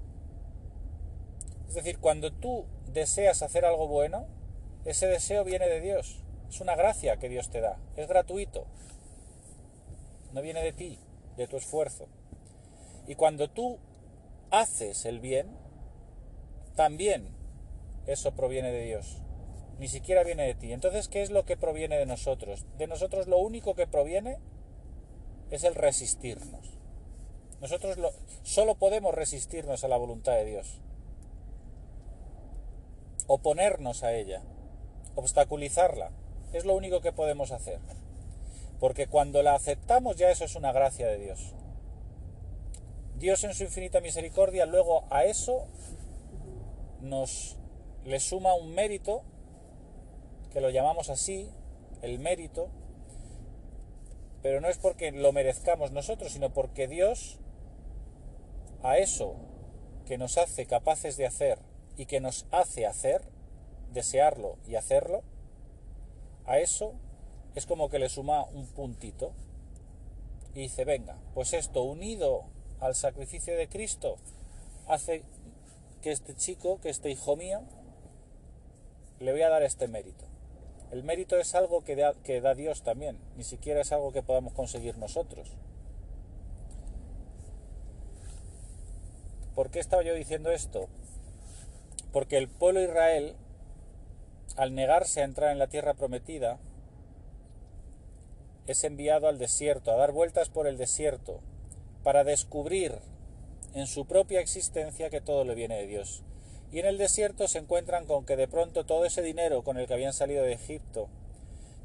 Es 1.68 1.74
decir, 1.74 1.98
cuando 1.98 2.32
tú 2.32 2.66
deseas 2.92 3.42
hacer 3.42 3.64
algo 3.64 3.88
bueno, 3.88 4.26
ese 4.84 5.06
deseo 5.06 5.44
viene 5.44 5.66
de 5.68 5.80
Dios. 5.80 6.22
Es 6.48 6.60
una 6.60 6.76
gracia 6.76 7.16
que 7.16 7.28
Dios 7.28 7.50
te 7.50 7.60
da. 7.60 7.78
Es 7.96 8.08
gratuito. 8.08 8.66
No 10.32 10.42
viene 10.42 10.62
de 10.62 10.72
ti, 10.72 10.98
de 11.36 11.46
tu 11.46 11.56
esfuerzo. 11.56 12.06
Y 13.06 13.14
cuando 13.16 13.48
tú 13.50 13.78
haces 14.50 15.04
el 15.04 15.20
bien, 15.20 15.48
también 16.76 17.28
eso 18.06 18.34
proviene 18.34 18.70
de 18.70 18.84
Dios. 18.84 19.20
Ni 19.78 19.88
siquiera 19.88 20.22
viene 20.22 20.44
de 20.44 20.54
ti. 20.54 20.72
Entonces, 20.72 21.08
¿qué 21.08 21.22
es 21.22 21.30
lo 21.30 21.44
que 21.44 21.56
proviene 21.56 21.98
de 21.98 22.06
nosotros? 22.06 22.64
De 22.78 22.86
nosotros 22.86 23.26
lo 23.26 23.38
único 23.38 23.74
que 23.74 23.86
proviene 23.86 24.38
es 25.50 25.64
el 25.64 25.74
resistirnos. 25.74 26.73
Nosotros 27.60 27.96
lo, 27.96 28.12
solo 28.42 28.74
podemos 28.74 29.14
resistirnos 29.14 29.84
a 29.84 29.88
la 29.88 29.96
voluntad 29.96 30.32
de 30.32 30.44
Dios. 30.44 30.80
Oponernos 33.26 34.02
a 34.02 34.12
ella. 34.12 34.42
Obstaculizarla. 35.14 36.10
Es 36.52 36.64
lo 36.64 36.74
único 36.74 37.00
que 37.00 37.12
podemos 37.12 37.52
hacer. 37.52 37.78
Porque 38.80 39.06
cuando 39.06 39.42
la 39.42 39.54
aceptamos 39.54 40.16
ya 40.16 40.30
eso 40.30 40.44
es 40.44 40.56
una 40.56 40.72
gracia 40.72 41.06
de 41.06 41.18
Dios. 41.18 41.54
Dios 43.18 43.44
en 43.44 43.54
su 43.54 43.64
infinita 43.64 44.00
misericordia 44.00 44.66
luego 44.66 45.04
a 45.10 45.24
eso 45.24 45.66
nos 47.00 47.56
le 48.04 48.20
suma 48.20 48.54
un 48.54 48.74
mérito, 48.74 49.22
que 50.52 50.60
lo 50.60 50.70
llamamos 50.70 51.10
así, 51.10 51.48
el 52.02 52.18
mérito, 52.18 52.68
pero 54.42 54.60
no 54.60 54.68
es 54.68 54.76
porque 54.76 55.10
lo 55.10 55.32
merezcamos 55.32 55.92
nosotros, 55.92 56.32
sino 56.32 56.52
porque 56.52 56.86
Dios 56.86 57.38
a 58.84 58.98
eso 58.98 59.34
que 60.06 60.18
nos 60.18 60.38
hace 60.38 60.66
capaces 60.66 61.16
de 61.16 61.26
hacer 61.26 61.58
y 61.96 62.06
que 62.06 62.20
nos 62.20 62.46
hace 62.52 62.86
hacer, 62.86 63.22
desearlo 63.92 64.58
y 64.68 64.76
hacerlo, 64.76 65.22
a 66.44 66.58
eso 66.58 66.92
es 67.54 67.64
como 67.66 67.88
que 67.88 67.98
le 67.98 68.10
suma 68.10 68.44
un 68.44 68.66
puntito 68.66 69.32
y 70.54 70.60
dice, 70.60 70.84
venga, 70.84 71.16
pues 71.32 71.54
esto 71.54 71.82
unido 71.82 72.44
al 72.78 72.94
sacrificio 72.94 73.56
de 73.56 73.68
Cristo 73.68 74.16
hace 74.86 75.22
que 76.02 76.12
este 76.12 76.36
chico, 76.36 76.78
que 76.80 76.90
este 76.90 77.10
hijo 77.10 77.36
mío, 77.36 77.62
le 79.18 79.32
voy 79.32 79.42
a 79.42 79.48
dar 79.48 79.62
este 79.62 79.88
mérito. 79.88 80.26
El 80.90 81.04
mérito 81.04 81.38
es 81.38 81.54
algo 81.54 81.82
que 81.82 81.96
da, 81.96 82.12
que 82.22 82.42
da 82.42 82.54
Dios 82.54 82.82
también, 82.82 83.18
ni 83.36 83.44
siquiera 83.44 83.80
es 83.80 83.92
algo 83.92 84.12
que 84.12 84.22
podamos 84.22 84.52
conseguir 84.52 84.98
nosotros. 84.98 85.56
¿Por 89.54 89.70
qué 89.70 89.78
estaba 89.78 90.02
yo 90.02 90.14
diciendo 90.14 90.50
esto? 90.50 90.88
Porque 92.12 92.38
el 92.38 92.48
pueblo 92.48 92.82
Israel, 92.82 93.36
al 94.56 94.74
negarse 94.74 95.20
a 95.20 95.24
entrar 95.24 95.52
en 95.52 95.58
la 95.58 95.68
tierra 95.68 95.94
prometida, 95.94 96.58
es 98.66 98.82
enviado 98.82 99.28
al 99.28 99.38
desierto, 99.38 99.92
a 99.92 99.96
dar 99.96 100.12
vueltas 100.12 100.48
por 100.48 100.66
el 100.66 100.76
desierto, 100.76 101.40
para 102.02 102.24
descubrir 102.24 102.98
en 103.74 103.86
su 103.86 104.06
propia 104.06 104.40
existencia 104.40 105.10
que 105.10 105.20
todo 105.20 105.44
le 105.44 105.54
viene 105.54 105.76
de 105.76 105.86
Dios. 105.86 106.22
Y 106.72 106.80
en 106.80 106.86
el 106.86 106.98
desierto 106.98 107.46
se 107.46 107.58
encuentran 107.58 108.06
con 108.06 108.24
que 108.24 108.36
de 108.36 108.48
pronto 108.48 108.84
todo 108.84 109.04
ese 109.04 109.22
dinero 109.22 109.62
con 109.62 109.78
el 109.78 109.86
que 109.86 109.94
habían 109.94 110.12
salido 110.12 110.42
de 110.42 110.54
Egipto, 110.54 111.08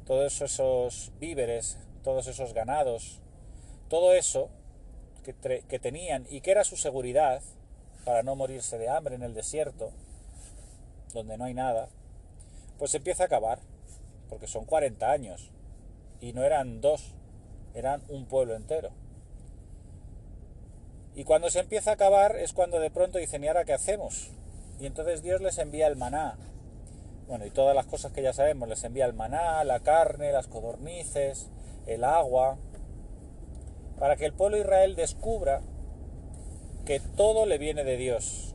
todos 0.06 0.40
esos 0.40 1.12
víveres, 1.20 1.78
todos 2.02 2.26
esos 2.26 2.52
ganados, 2.52 3.20
todo 3.88 4.12
eso 4.12 4.48
que, 5.22 5.62
que 5.68 5.78
tenían 5.78 6.26
y 6.30 6.40
que 6.40 6.50
era 6.50 6.64
su 6.64 6.76
seguridad 6.76 7.40
para 8.04 8.22
no 8.22 8.36
morirse 8.36 8.78
de 8.78 8.88
hambre 8.88 9.14
en 9.14 9.22
el 9.22 9.34
desierto, 9.34 9.90
donde 11.12 11.36
no 11.36 11.44
hay 11.44 11.54
nada, 11.54 11.88
pues 12.78 12.94
empieza 12.94 13.24
a 13.24 13.26
acabar, 13.26 13.58
porque 14.28 14.46
son 14.46 14.64
40 14.64 15.10
años, 15.10 15.50
y 16.20 16.32
no 16.32 16.44
eran 16.44 16.80
dos, 16.80 17.14
eran 17.74 18.02
un 18.08 18.26
pueblo 18.26 18.54
entero. 18.54 18.90
Y 21.14 21.24
cuando 21.24 21.50
se 21.50 21.60
empieza 21.60 21.90
a 21.90 21.94
acabar 21.94 22.36
es 22.36 22.52
cuando 22.52 22.78
de 22.78 22.90
pronto 22.90 23.18
dicen, 23.18 23.42
¿y 23.44 23.48
ahora 23.48 23.64
qué 23.64 23.72
hacemos? 23.72 24.30
Y 24.78 24.86
entonces 24.86 25.22
Dios 25.22 25.40
les 25.40 25.58
envía 25.58 25.86
el 25.86 25.96
maná. 25.96 26.38
Bueno, 27.26 27.44
y 27.46 27.50
todas 27.50 27.74
las 27.74 27.86
cosas 27.86 28.12
que 28.12 28.22
ya 28.22 28.32
sabemos, 28.32 28.68
les 28.68 28.82
envía 28.84 29.06
el 29.06 29.12
maná, 29.12 29.62
la 29.64 29.80
carne, 29.80 30.32
las 30.32 30.46
codornices, 30.46 31.50
el 31.86 32.04
agua, 32.04 32.58
para 33.98 34.16
que 34.16 34.24
el 34.24 34.32
pueblo 34.32 34.56
Israel 34.56 34.96
descubra 34.96 35.60
que 36.84 37.00
todo 37.00 37.46
le 37.46 37.58
viene 37.58 37.84
de 37.84 37.96
Dios. 37.96 38.54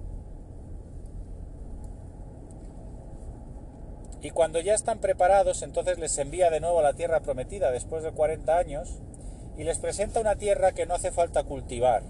Y 4.22 4.32
cuando 4.32 4.60
ya 4.60 4.74
están 4.74 5.00
preparados, 5.00 5.62
entonces 5.62 6.00
les 6.00 6.18
envía 6.18 6.50
de 6.50 6.60
nuevo 6.60 6.80
a 6.80 6.84
la 6.84 6.94
tierra 6.94 7.20
prometida 7.20 7.70
después 7.72 8.02
de 8.04 8.12
40 8.12 8.58
años 8.58 9.00
y 9.56 9.64
les 9.64 9.78
presenta 9.78 10.20
una 10.20 10.36
tierra 10.36 10.72
que 10.72 10.88
no 10.88 10.96
hace 10.96 11.12
falta 11.12 11.44
cultivar, 11.44 12.02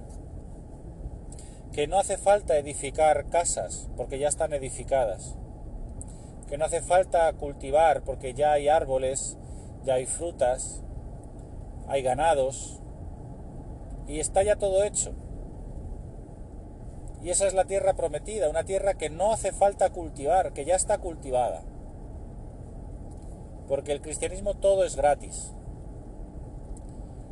que 1.74 1.88
no 1.88 2.00
hace 2.00 2.18
falta 2.18 2.58
edificar 2.58 3.30
casas, 3.30 3.90
porque 3.98 4.18
ya 4.18 4.30
están 4.30 4.54
edificadas. 4.54 5.36
que 6.48 6.58
no 6.58 6.66
hace 6.66 6.82
falta 6.82 7.34
cultivar 7.34 8.04
porque 8.04 8.34
ya 8.34 8.54
hay 8.54 8.68
árboles, 8.68 9.38
ya 9.84 9.96
hay 9.96 10.06
frutas, 10.06 10.84
hay 11.88 12.02
ganados 12.04 12.80
y 14.08 14.20
está 14.20 14.44
ya 14.44 14.56
todo 14.56 14.84
hecho. 14.84 15.14
Y 17.22 17.30
esa 17.30 17.48
es 17.48 17.54
la 17.54 17.66
tierra 17.66 17.94
prometida, 17.94 18.50
una 18.50 18.64
tierra 18.64 18.96
que 18.96 19.10
no 19.10 19.32
hace 19.32 19.52
falta 19.52 19.90
cultivar, 19.90 20.54
que 20.54 20.66
ya 20.66 20.76
está 20.76 21.00
cultivada. 21.00 21.64
Porque 23.68 23.92
el 23.92 24.02
cristianismo 24.02 24.54
todo 24.54 24.84
es 24.84 24.96
gratis. 24.96 25.52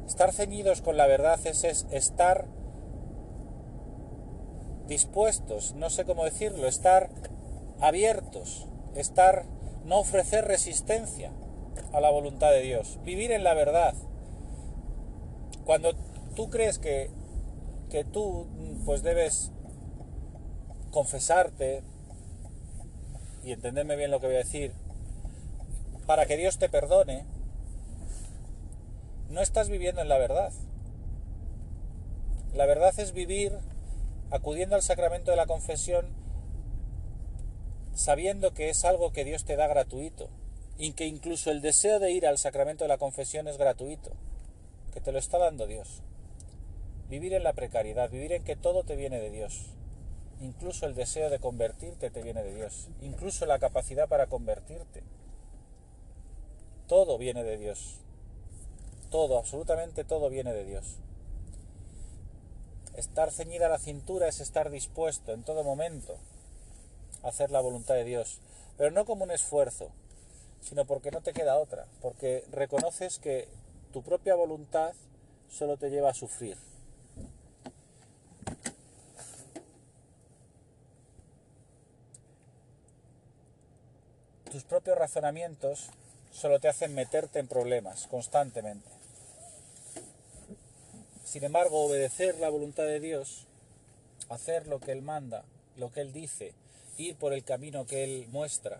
Estar 0.07 0.33
ceñidos 0.33 0.81
con 0.81 0.97
la 0.97 1.07
verdad 1.07 1.39
es, 1.45 1.63
es 1.63 1.87
estar 1.91 2.47
dispuestos, 4.87 5.73
no 5.75 5.89
sé 5.89 6.05
cómo 6.05 6.25
decirlo, 6.25 6.67
estar 6.67 7.09
abiertos, 7.79 8.67
estar, 8.95 9.45
no 9.85 9.99
ofrecer 9.99 10.45
resistencia 10.45 11.31
a 11.93 12.01
la 12.01 12.09
voluntad 12.09 12.51
de 12.51 12.61
Dios, 12.61 12.99
vivir 13.03 13.31
en 13.31 13.43
la 13.43 13.53
verdad. 13.53 13.93
Cuando 15.65 15.93
tú 16.35 16.49
crees 16.49 16.79
que, 16.79 17.09
que 17.89 18.03
tú 18.03 18.47
pues 18.85 19.03
debes 19.03 19.52
confesarte 20.93 21.83
y 23.43 23.51
entenderme 23.51 23.97
bien 23.97 24.11
lo 24.11 24.21
que 24.21 24.27
voy 24.27 24.35
a 24.35 24.39
decir, 24.39 24.71
para 26.05 26.25
que 26.25 26.37
Dios 26.37 26.57
te 26.57 26.69
perdone, 26.69 27.25
no 29.29 29.41
estás 29.41 29.67
viviendo 29.67 30.01
en 30.01 30.07
la 30.07 30.17
verdad. 30.17 30.53
La 32.53 32.65
verdad 32.65 32.97
es 32.99 33.11
vivir 33.11 33.57
acudiendo 34.31 34.75
al 34.75 34.83
sacramento 34.83 35.31
de 35.31 35.37
la 35.37 35.47
confesión 35.47 36.23
sabiendo 37.95 38.53
que 38.53 38.69
es 38.69 38.85
algo 38.85 39.11
que 39.11 39.23
Dios 39.23 39.45
te 39.45 39.55
da 39.55 39.67
gratuito 39.67 40.29
y 40.77 40.93
que 40.93 41.05
incluso 41.05 41.51
el 41.51 41.61
deseo 41.61 41.99
de 41.99 42.11
ir 42.11 42.25
al 42.25 42.37
sacramento 42.37 42.83
de 42.83 42.87
la 42.87 42.97
confesión 42.97 43.47
es 43.47 43.57
gratuito, 43.57 44.11
que 44.93 45.01
te 45.01 45.11
lo 45.11 45.19
está 45.19 45.37
dando 45.37 45.67
Dios. 45.67 46.01
Vivir 47.09 47.33
en 47.33 47.43
la 47.43 47.53
precariedad, 47.53 48.09
vivir 48.09 48.33
en 48.33 48.43
que 48.43 48.55
todo 48.55 48.83
te 48.83 48.95
viene 48.95 49.19
de 49.19 49.29
Dios. 49.29 49.72
Incluso 50.43 50.85
el 50.85 50.93
deseo 50.93 51.29
de 51.29 51.39
convertirte 51.39 52.09
te 52.09 52.21
viene 52.21 52.43
de 52.43 52.53
Dios. 52.53 52.89
Incluso 53.01 53.45
la 53.45 53.59
capacidad 53.59 54.09
para 54.09 54.27
convertirte. 54.27 55.01
Todo 56.89 57.17
viene 57.17 57.45
de 57.45 57.57
Dios. 57.57 58.01
Todo, 59.09 59.37
absolutamente 59.37 60.03
todo 60.03 60.29
viene 60.29 60.51
de 60.51 60.65
Dios. 60.65 60.97
Estar 62.93 63.31
ceñida 63.31 63.67
a 63.67 63.69
la 63.69 63.79
cintura 63.79 64.27
es 64.27 64.41
estar 64.41 64.69
dispuesto 64.69 65.31
en 65.31 65.43
todo 65.43 65.63
momento 65.63 66.17
a 67.23 67.29
hacer 67.29 67.49
la 67.49 67.61
voluntad 67.61 67.95
de 67.95 68.03
Dios. 68.03 68.41
Pero 68.77 68.91
no 68.91 69.05
como 69.05 69.23
un 69.23 69.31
esfuerzo, 69.31 69.91
sino 70.59 70.83
porque 70.83 71.09
no 71.11 71.21
te 71.21 71.31
queda 71.31 71.57
otra. 71.57 71.87
Porque 72.01 72.43
reconoces 72.51 73.17
que 73.17 73.47
tu 73.93 74.03
propia 74.03 74.35
voluntad 74.35 74.91
solo 75.49 75.77
te 75.77 75.89
lleva 75.89 76.09
a 76.09 76.13
sufrir. 76.13 76.57
Tus 84.53 84.63
propios 84.63 84.99
razonamientos 84.99 85.89
solo 86.31 86.59
te 86.59 86.67
hacen 86.67 86.93
meterte 86.93 87.39
en 87.39 87.47
problemas 87.47 88.05
constantemente. 88.05 88.87
Sin 91.25 91.43
embargo, 91.43 91.83
obedecer 91.83 92.37
la 92.37 92.49
voluntad 92.49 92.83
de 92.83 92.99
Dios, 92.99 93.47
hacer 94.29 94.67
lo 94.67 94.79
que 94.79 94.91
Él 94.91 95.01
manda, 95.01 95.43
lo 95.75 95.91
que 95.91 96.01
Él 96.01 96.13
dice, 96.13 96.53
ir 96.97 97.15
por 97.15 97.33
el 97.33 97.43
camino 97.43 97.87
que 97.87 98.03
Él 98.03 98.27
muestra, 98.29 98.79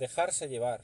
dejarse 0.00 0.48
llevar, 0.48 0.80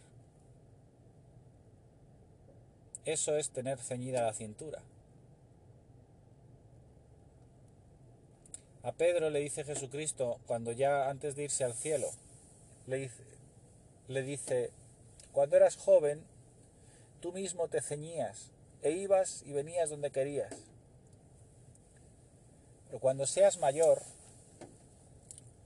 eso 3.07 3.37
es 3.37 3.51
tener 3.51 3.81
ceñida 3.81 4.23
la 4.23 4.35
cintura. 4.35 4.83
A 8.85 8.93
Pedro 8.93 9.31
le 9.31 9.41
dice 9.41 9.65
Jesucristo 9.65 10.39
cuando 10.47 10.71
ya 10.71 11.11
antes 11.11 11.35
de 11.35 11.43
irse 11.43 11.65
al 11.65 11.75
cielo, 11.75 12.09
le 12.87 12.97
dice, 12.99 13.25
le 14.09 14.23
dice, 14.23 14.71
cuando 15.33 15.57
eras 15.57 15.77
joven, 15.77 16.25
tú 17.21 17.33
mismo 17.33 17.69
te 17.69 17.83
ceñías 17.83 18.51
e 18.83 18.93
ibas 18.93 19.43
y 19.45 19.53
venías 19.53 19.91
donde 19.91 20.11
querías. 20.11 20.55
Pero 22.87 23.01
cuando 23.01 23.27
seas 23.27 23.59
mayor, 23.59 24.03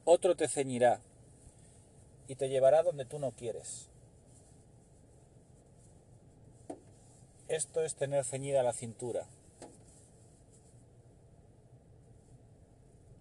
otro 0.04 0.36
te 0.36 0.48
ceñirá 0.48 1.00
y 2.28 2.36
te 2.36 2.48
llevará 2.48 2.82
donde 2.82 3.04
tú 3.04 3.18
no 3.18 3.32
quieres. 3.32 3.88
Esto 7.48 7.82
es 7.82 7.96
tener 7.96 8.24
ceñida 8.24 8.62
la 8.62 8.72
cintura. 8.72 9.26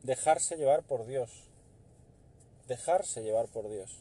Dejarse 0.03 0.55
llevar 0.55 0.83
por 0.83 1.05
Dios 1.05 1.48
dejarse 2.69 3.21
llevar 3.21 3.47
por 3.47 3.67
Dios. 3.69 3.99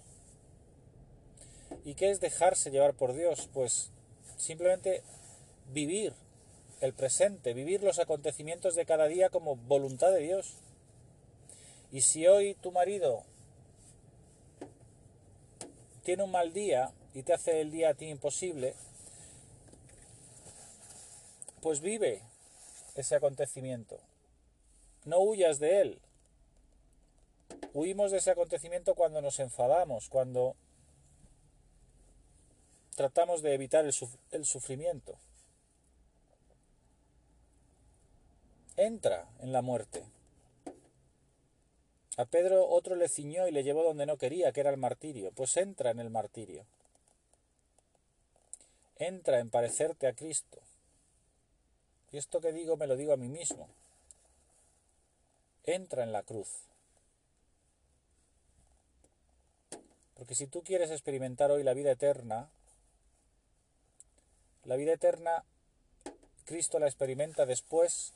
¿Y 1.84 1.94
qué 1.94 2.10
es 2.10 2.20
dejarse 2.20 2.70
llevar 2.70 2.94
por 2.94 3.14
Dios? 3.14 3.48
Pues 3.52 3.90
simplemente 4.36 5.02
vivir 5.72 6.14
el 6.80 6.92
presente, 6.92 7.54
vivir 7.54 7.82
los 7.82 7.98
acontecimientos 7.98 8.76
de 8.76 8.86
cada 8.86 9.06
día 9.06 9.30
como 9.30 9.56
voluntad 9.56 10.12
de 10.12 10.20
Dios. 10.20 10.54
Y 11.90 12.02
si 12.02 12.26
hoy 12.26 12.54
tu 12.54 12.70
marido 12.70 13.24
tiene 16.04 16.22
un 16.22 16.30
mal 16.30 16.52
día 16.52 16.92
y 17.14 17.22
te 17.22 17.32
hace 17.32 17.60
el 17.60 17.70
día 17.70 17.90
a 17.90 17.94
ti 17.94 18.06
imposible, 18.06 18.74
pues 21.62 21.80
vive 21.80 22.22
ese 22.94 23.16
acontecimiento. 23.16 23.98
No 25.04 25.20
huyas 25.20 25.58
de 25.58 25.80
él, 25.80 26.00
Huimos 27.74 28.10
de 28.10 28.18
ese 28.18 28.30
acontecimiento 28.30 28.94
cuando 28.94 29.20
nos 29.20 29.38
enfadamos, 29.40 30.08
cuando 30.08 30.56
tratamos 32.96 33.42
de 33.42 33.54
evitar 33.54 33.84
el, 33.84 34.44
sufrimiento. 34.44 35.16
Entra 38.76 39.28
en 39.40 39.52
la 39.52 39.62
muerte. 39.62 40.04
A 42.16 42.24
Pedro 42.24 42.66
otro 42.68 42.96
le 42.96 43.08
ciñó 43.08 43.46
y 43.46 43.52
le 43.52 43.62
llevó 43.62 43.84
donde 43.84 44.06
no 44.06 44.16
quería, 44.16 44.50
que 44.50 44.60
era 44.60 44.70
el 44.70 44.78
martirio. 44.78 45.30
Pues 45.32 45.56
entra 45.56 45.90
en 45.90 46.00
el 46.00 46.10
martirio. 46.10 46.64
Entra 48.96 49.38
en 49.38 49.50
parecerte 49.50 50.08
a 50.08 50.14
Cristo. 50.14 50.58
Y 52.10 52.16
esto 52.16 52.40
que 52.40 52.52
digo 52.52 52.76
me 52.76 52.86
lo 52.86 52.96
digo 52.96 53.12
a 53.12 53.16
mí 53.16 53.28
mismo. 53.28 53.68
Entra 55.64 56.02
en 56.02 56.12
la 56.12 56.22
cruz. 56.22 56.48
Porque 60.18 60.34
si 60.34 60.48
tú 60.48 60.62
quieres 60.62 60.90
experimentar 60.90 61.50
hoy 61.52 61.62
la 61.62 61.74
vida 61.74 61.92
eterna, 61.92 62.50
la 64.64 64.76
vida 64.76 64.92
eterna 64.92 65.44
Cristo 66.44 66.78
la 66.78 66.86
experimenta 66.86 67.46
después 67.46 68.12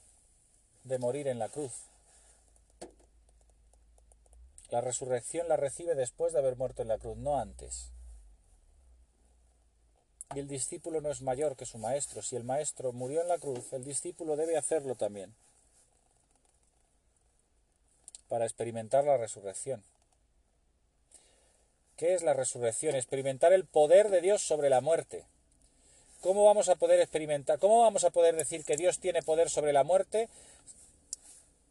de 0.83 0.99
morir 0.99 1.29
en 1.29 1.39
la 1.39 1.49
cruz. 1.49 1.73
La 4.71 4.81
resurrección 4.81 5.49
la 5.49 5.57
recibe 5.57 5.95
después 5.95 6.33
de 6.33 6.41
haber 6.41 6.57
muerto 6.57 6.83
en 6.83 6.89
la 6.89 6.99
cruz, 6.99 7.17
no 7.19 7.39
antes. 7.39 7.91
Y 10.35 10.41
el 10.41 10.49
discípulo 10.49 11.01
no 11.03 11.11
es 11.11 11.23
mayor 11.23 11.57
que 11.57 11.67
su 11.67 11.79
maestro. 11.79 12.23
Si 12.23 12.37
el 12.37 12.45
maestro 12.45 12.93
murió 12.93 13.21
en 13.21 13.29
la 13.29 13.39
cruz, 13.39 13.73
el 13.75 13.85
discípulo 13.85 14.35
debe 14.35 14.57
hacerlo 14.57 14.95
también 14.95 15.35
para 18.29 18.47
experimentar 18.47 19.05
la 19.05 19.19
resurrección. 19.19 19.85
¿Qué 22.03 22.15
es 22.15 22.25
la 22.25 22.35
resurrección? 22.35 22.97
Experimentar 22.97 23.53
el 23.53 23.65
poder 23.65 24.09
de 24.09 24.21
Dios 24.21 24.43
sobre 24.43 24.69
la 24.69 24.81
muerte. 24.81 25.25
¿Cómo 26.21 26.45
vamos 26.45 26.69
a 26.69 26.75
poder 26.75 26.99
experimentar, 26.99 27.61
cómo 27.61 27.83
vamos 27.83 28.03
a 28.03 28.11
poder 28.11 28.35
decir 28.35 28.65
que 28.65 28.77
Dios 28.77 28.99
tiene 28.99 29.23
poder 29.23 29.49
sobre 29.49 29.73
la 29.73 29.85
muerte 29.85 30.29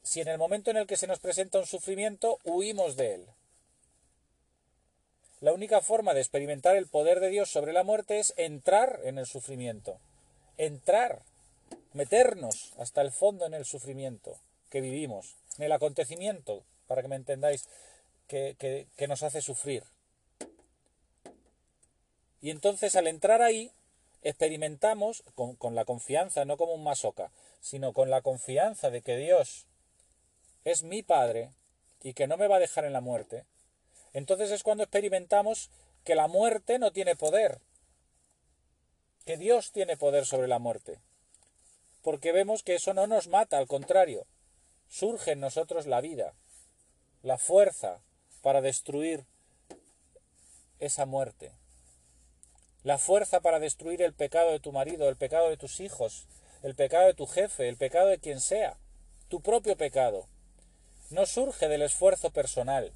si 0.03 0.21
en 0.21 0.29
el 0.29 0.37
momento 0.37 0.71
en 0.71 0.77
el 0.77 0.87
que 0.87 0.95
se 0.95 1.05
nos 1.05 1.19
presenta 1.19 1.59
un 1.59 1.65
sufrimiento 1.65 2.39
huimos 2.45 2.95
de 2.95 3.15
él? 3.15 3.27
La 5.41 5.51
única 5.51 5.81
forma 5.81 6.13
de 6.13 6.21
experimentar 6.21 6.77
el 6.77 6.87
poder 6.87 7.19
de 7.19 7.27
Dios 7.27 7.49
sobre 7.49 7.73
la 7.73 7.83
muerte 7.83 8.19
es 8.19 8.33
entrar 8.37 9.01
en 9.03 9.17
el 9.17 9.25
sufrimiento, 9.25 9.99
entrar, 10.57 11.23
meternos 11.91 12.71
hasta 12.77 13.01
el 13.01 13.11
fondo 13.11 13.45
en 13.45 13.53
el 13.53 13.65
sufrimiento 13.65 14.39
que 14.69 14.79
vivimos, 14.79 15.35
en 15.57 15.65
el 15.65 15.73
acontecimiento, 15.73 16.63
para 16.87 17.01
que 17.01 17.09
me 17.09 17.17
entendáis, 17.17 17.67
que, 18.29 18.55
que 18.95 19.07
nos 19.09 19.23
hace 19.23 19.41
sufrir. 19.41 19.83
Y 22.41 22.49
entonces 22.49 22.95
al 22.95 23.07
entrar 23.07 23.41
ahí, 23.41 23.71
experimentamos 24.23 25.23
con, 25.35 25.75
la 25.75 25.85
confianza, 25.85 26.45
no 26.45 26.57
como 26.57 26.73
un 26.73 26.83
masoca, 26.83 27.31
sino 27.59 27.93
con 27.93 28.09
la 28.09 28.21
confianza 28.21 28.89
de 28.89 29.01
que 29.01 29.17
Dios 29.17 29.65
es 30.63 30.83
mi 30.83 31.03
Padre 31.03 31.51
y 32.03 32.13
que 32.13 32.27
no 32.27 32.37
me 32.37 32.47
va 32.47 32.57
a 32.57 32.59
dejar 32.59 32.85
en 32.85 32.93
la 32.93 33.01
muerte, 33.01 33.45
entonces 34.13 34.51
es 34.51 34.63
cuando 34.63 34.83
experimentamos 34.83 35.69
que 36.03 36.15
la 36.15 36.27
muerte 36.27 36.79
no 36.79 36.91
tiene 36.91 37.15
poder, 37.15 37.59
que 39.25 39.37
Dios 39.37 39.71
tiene 39.71 39.97
poder 39.97 40.25
sobre 40.25 40.47
la 40.47 40.59
muerte, 40.59 40.99
porque 42.01 42.31
vemos 42.31 42.63
que 42.63 42.75
eso 42.75 42.93
no 42.93 43.07
nos 43.07 43.27
mata, 43.27 43.57
al 43.57 43.67
contrario, 43.67 44.25
surge 44.89 45.31
en 45.31 45.39
nosotros 45.39 45.85
la 45.85 46.01
vida, 46.01 46.33
la 47.21 47.37
fuerza 47.37 47.99
para 48.41 48.61
destruir 48.61 49.25
esa 50.79 51.05
muerte, 51.05 51.51
la 52.83 52.97
fuerza 52.97 53.41
para 53.41 53.59
destruir 53.59 54.01
el 54.01 54.13
pecado 54.13 54.51
de 54.51 54.59
tu 54.59 54.71
marido, 54.71 55.07
el 55.07 55.15
pecado 55.15 55.49
de 55.49 55.57
tus 55.57 55.79
hijos, 55.79 56.25
el 56.63 56.75
pecado 56.75 57.07
de 57.07 57.13
tu 57.13 57.27
jefe, 57.27 57.69
el 57.69 57.77
pecado 57.77 58.07
de 58.07 58.19
quien 58.19 58.39
sea, 58.39 58.77
tu 59.29 59.41
propio 59.41 59.75
pecado, 59.77 60.27
no 61.09 61.25
surge 61.25 61.67
del 61.67 61.83
esfuerzo 61.83 62.31
personal, 62.31 62.91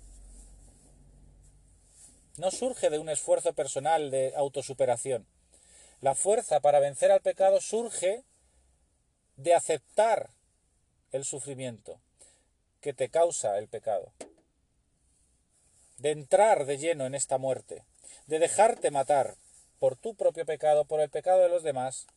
no 2.37 2.51
surge 2.51 2.89
de 2.89 2.99
un 2.99 3.09
esfuerzo 3.09 3.53
personal 3.53 4.11
de 4.11 4.33
autosuperación. 4.35 5.25
La 6.01 6.15
fuerza 6.15 6.59
para 6.59 6.79
vencer 6.79 7.11
al 7.11 7.21
pecado 7.21 7.61
surge 7.61 8.23
de 9.37 9.53
aceptar 9.53 10.29
el 11.11 11.23
sufrimiento 11.23 11.99
que 12.81 12.93
te 12.93 13.09
causa 13.09 13.57
el 13.57 13.67
pecado, 13.67 14.11
de 15.97 16.11
entrar 16.11 16.65
de 16.65 16.77
lleno 16.77 17.05
en 17.05 17.15
esta 17.15 17.37
muerte, 17.37 17.83
de 18.27 18.39
dejarte 18.39 18.91
matar 18.91 19.37
por 19.79 19.95
tu 19.95 20.15
propio 20.15 20.45
pecado, 20.45 20.85
por 20.85 20.99
el 20.99 21.09
pecado 21.09 21.41
de 21.41 21.49
los 21.49 21.63
demás. 21.63 22.07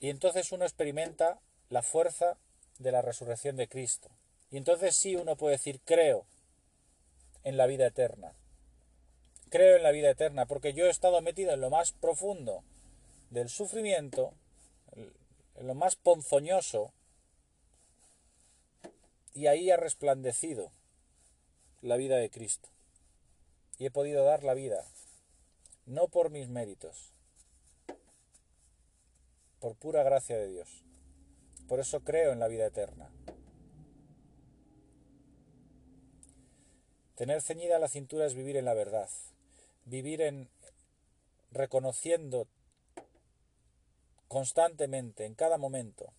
Y 0.00 0.10
entonces 0.10 0.52
uno 0.52 0.64
experimenta 0.64 1.40
la 1.70 1.82
fuerza 1.82 2.36
de 2.78 2.92
la 2.92 3.02
resurrección 3.02 3.56
de 3.56 3.68
Cristo. 3.68 4.10
Y 4.50 4.56
entonces 4.56 4.96
sí 4.96 5.16
uno 5.16 5.36
puede 5.36 5.56
decir, 5.56 5.80
creo 5.84 6.26
en 7.42 7.56
la 7.56 7.66
vida 7.66 7.86
eterna. 7.86 8.32
Creo 9.50 9.76
en 9.76 9.82
la 9.82 9.92
vida 9.92 10.10
eterna 10.10 10.46
porque 10.46 10.72
yo 10.72 10.86
he 10.86 10.90
estado 10.90 11.20
metido 11.20 11.52
en 11.52 11.60
lo 11.60 11.70
más 11.70 11.92
profundo 11.92 12.64
del 13.30 13.48
sufrimiento, 13.48 14.34
en 14.94 15.66
lo 15.66 15.74
más 15.74 15.96
ponzoñoso, 15.96 16.92
y 19.34 19.48
ahí 19.48 19.70
ha 19.70 19.76
resplandecido 19.76 20.70
la 21.82 21.96
vida 21.96 22.16
de 22.16 22.30
Cristo. 22.30 22.68
Y 23.78 23.86
he 23.86 23.90
podido 23.90 24.24
dar 24.24 24.44
la 24.44 24.54
vida, 24.54 24.84
no 25.86 26.08
por 26.08 26.30
mis 26.30 26.48
méritos, 26.48 27.12
por 29.60 29.74
pura 29.76 30.02
gracia 30.02 30.36
de 30.36 30.48
Dios. 30.48 30.84
Por 31.68 31.80
eso 31.80 32.00
creo 32.00 32.32
en 32.32 32.40
la 32.40 32.48
vida 32.48 32.66
eterna. 32.66 33.10
Tener 37.16 37.40
ceñida 37.42 37.78
la 37.78 37.88
cintura 37.88 38.26
es 38.26 38.34
vivir 38.34 38.56
en 38.56 38.64
la 38.64 38.74
verdad, 38.74 39.08
vivir 39.84 40.20
en 40.20 40.48
reconociendo 41.52 42.48
constantemente, 44.28 45.24
en 45.24 45.34
cada 45.34 45.56
momento, 45.56 46.12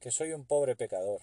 que 0.00 0.10
soy 0.10 0.32
un 0.32 0.46
pobre 0.46 0.74
pecador, 0.74 1.20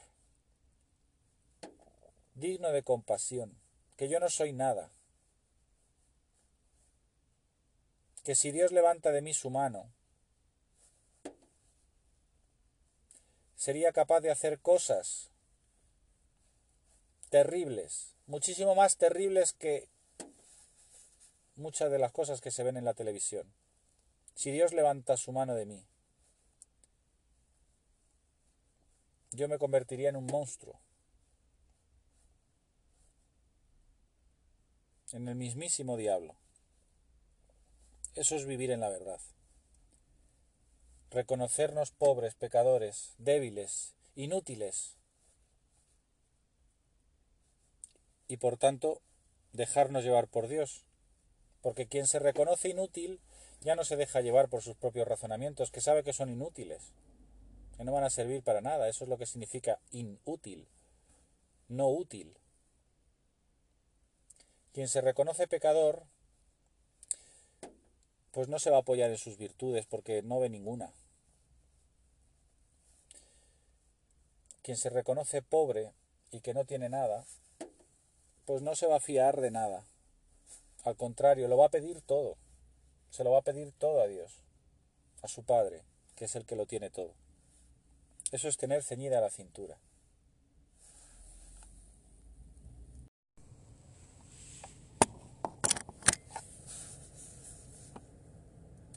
digno 2.36 2.72
de 2.72 2.84
compasión, 2.84 3.58
que 3.98 4.08
yo 4.08 4.20
no 4.20 4.30
soy 4.30 4.54
nada, 4.54 4.92
que 8.24 8.36
si 8.36 8.52
Dios 8.52 8.72
levanta 8.72 9.12
de 9.12 9.22
mí 9.22 9.34
su 9.34 9.50
mano, 9.50 9.92
sería 13.56 13.92
capaz 13.92 14.22
de 14.22 14.32
hacer 14.32 14.60
cosas 14.60 15.30
terribles, 17.30 18.14
muchísimo 18.28 18.76
más 18.76 18.98
terribles 18.98 19.54
que 19.54 19.88
muchas 21.56 21.92
de 21.92 22.00
las 22.00 22.12
cosas 22.12 22.42
que 22.42 22.52
se 22.52 22.64
ven 22.64 22.78
en 22.78 22.86
la 22.86 22.94
televisión. 22.94 23.52
Si 24.36 24.52
Dios 24.52 24.74
levanta 24.74 25.18
su 25.18 25.32
mano 25.32 25.54
de 25.54 25.66
mí, 25.66 25.86
yo 29.32 29.48
me 29.48 29.58
convertiría 29.58 30.10
en 30.10 30.16
un 30.16 30.26
monstruo. 30.26 30.80
En 35.12 35.28
el 35.28 35.36
mismísimo 35.36 35.96
diablo. 35.96 36.36
Eso 38.16 38.36
es 38.36 38.46
vivir 38.46 38.72
en 38.72 38.80
la 38.80 38.90
verdad. 38.90 39.20
Reconocernos 41.10 41.92
pobres, 41.92 42.36
pecadores, 42.36 43.14
débiles, 43.18 43.96
inútiles. 44.16 44.98
Y 48.28 48.38
por 48.38 48.58
tanto, 48.58 49.02
dejarnos 49.52 50.04
llevar 50.04 50.28
por 50.28 50.48
Dios. 50.48 50.86
Porque 51.62 51.88
quien 51.88 52.08
se 52.08 52.20
reconoce 52.20 52.70
inútil 52.70 53.22
ya 53.62 53.76
no 53.76 53.84
se 53.86 53.96
deja 53.96 54.22
llevar 54.22 54.50
por 54.50 54.62
sus 54.62 54.76
propios 54.76 55.08
razonamientos, 55.08 55.72
que 55.72 55.82
sabe 55.82 56.04
que 56.04 56.14
son 56.14 56.30
inútiles 56.30 56.94
que 57.78 57.84
no 57.84 57.92
van 57.92 58.04
a 58.04 58.10
servir 58.10 58.44
para 58.44 58.62
nada. 58.62 58.88
Eso 58.88 59.04
es 59.04 59.10
lo 59.10 59.18
que 59.18 59.26
significa 59.26 59.80
inútil, 59.92 60.68
no 61.68 61.90
útil. 61.90 62.38
Quien 64.72 64.88
se 64.88 65.02
reconoce 65.02 65.48
pecador, 65.48 66.04
pues 68.34 68.48
no 68.48 68.58
se 68.58 68.72
va 68.72 68.78
a 68.78 68.80
apoyar 68.80 69.12
en 69.12 69.18
sus 69.18 69.38
virtudes 69.38 69.86
porque 69.86 70.24
no 70.24 70.40
ve 70.40 70.50
ninguna. 70.50 70.92
Quien 74.64 74.76
se 74.76 74.90
reconoce 74.90 75.44
pobre 75.44 75.94
y 76.32 76.42
que 76.42 76.56
no 76.56 76.66
tiene 76.66 76.90
nada, 76.90 77.26
pues 78.46 78.64
no 78.64 78.76
se 78.76 78.88
va 78.88 78.96
a 78.96 79.02
fiar 79.02 79.40
de 79.40 79.52
nada. 79.52 79.86
Al 80.84 80.98
contrario, 80.98 81.48
lo 81.48 81.58
va 81.58 81.68
a 81.68 81.70
pedir 81.70 82.02
todo. 82.02 82.36
Se 83.12 83.24
lo 83.24 83.32
va 83.32 83.40
a 83.40 83.44
pedir 83.44 83.72
todo 83.72 84.02
a 84.02 84.08
Dios, 84.08 84.40
a 85.22 85.28
su 85.28 85.44
Padre, 85.44 85.84
que 86.16 86.26
es 86.26 86.36
el 86.36 86.46
que 86.46 86.56
lo 86.56 86.66
tiene 86.66 86.90
todo. 86.90 87.14
Eso 88.32 88.48
es 88.48 88.58
tener 88.58 88.82
ceñida 88.82 89.22
la 89.22 89.30
cintura. 89.30 89.78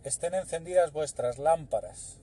Estén 0.06 0.34
encendidas 0.34 0.92
vuestras 0.92 1.36
lámparas. 1.36 2.20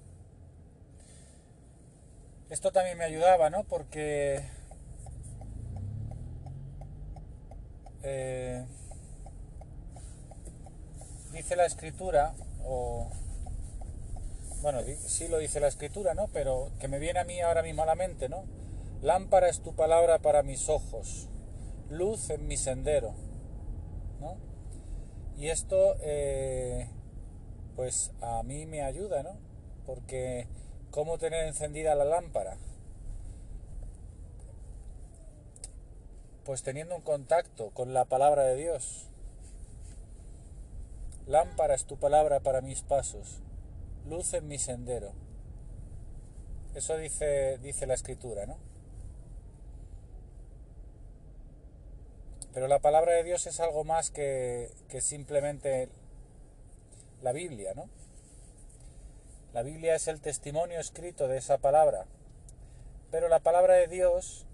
Esto 2.50 2.72
también 2.72 2.98
me 2.98 3.04
ayudaba, 3.04 3.50
¿no? 3.50 3.66
Porque 3.66 4.42
eh, 8.04 8.66
dice 11.34 11.58
la 11.58 11.66
escritura, 11.66 12.34
o 12.64 13.10
bueno, 14.62 14.80
sí 15.06 15.28
lo 15.28 15.38
dice 15.40 15.60
la 15.60 15.68
escritura, 15.68 16.14
¿no? 16.14 16.30
Pero 16.30 16.72
que 16.80 16.88
me 16.88 17.00
viene 17.00 17.20
a 17.20 17.26
mí 17.26 17.42
ahora 17.42 17.64
mismo 17.64 17.84
a 17.84 17.86
la 17.86 17.96
mente, 17.96 18.30
¿no? 18.30 18.46
Lámpara 19.02 19.50
es 19.50 19.62
tu 19.62 19.76
palabra 19.76 20.20
para 20.20 20.42
mis 20.42 20.70
ojos, 20.70 21.28
luz 21.90 22.30
en 22.30 22.48
mi 22.48 22.56
sendero, 22.56 23.14
¿no? 24.22 24.38
Y 25.36 25.50
esto, 25.50 25.98
eh, 26.00 26.88
pues 27.76 28.12
a 28.22 28.44
mí 28.44 28.66
me 28.66 28.82
ayuda, 28.82 29.24
¿no? 29.24 29.38
Porque 29.86 30.48
¿cómo 30.92 31.18
tener 31.18 31.46
encendida 31.46 31.96
la 31.96 32.06
lámpara? 32.06 32.58
Pues 36.46 36.62
teniendo 36.64 36.96
un 36.96 37.02
contacto 37.02 37.72
con 37.72 37.94
la 37.94 38.06
palabra 38.06 38.44
de 38.44 38.56
Dios. 38.56 39.10
Lámpara 41.26 41.74
es 41.74 41.86
tu 41.86 41.98
palabra 41.98 42.42
para 42.42 42.62
mis 42.62 42.84
pasos, 42.84 43.42
luz 44.06 44.34
en 44.34 44.48
mi 44.48 44.58
sendero. 44.58 45.14
Eso 46.76 46.98
dice, 46.98 47.60
dice 47.60 47.86
la 47.88 47.94
escritura, 47.94 48.46
¿no? 48.46 48.58
Pero 52.54 52.68
la 52.68 52.80
palabra 52.80 53.14
de 53.14 53.24
Dios 53.24 53.48
es 53.48 53.60
algo 53.60 53.84
más 53.84 54.12
que, 54.12 54.70
que 54.90 55.02
simplemente 55.02 55.90
la 57.24 57.32
Biblia, 57.32 57.74
¿no? 57.74 57.90
La 59.54 59.64
Biblia 59.64 59.96
es 59.96 60.08
el 60.08 60.20
testimonio 60.20 60.80
escrito 60.80 61.28
de 61.28 61.38
esa 61.38 61.58
palabra. 61.58 62.06
Pero 63.12 63.30
la 63.30 63.40
palabra 63.40 63.76
de 63.76 63.88
Dios 63.88 64.46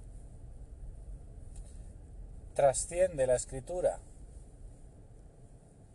trasciende 2.53 3.25
la 3.25 3.35
escritura. 3.35 3.99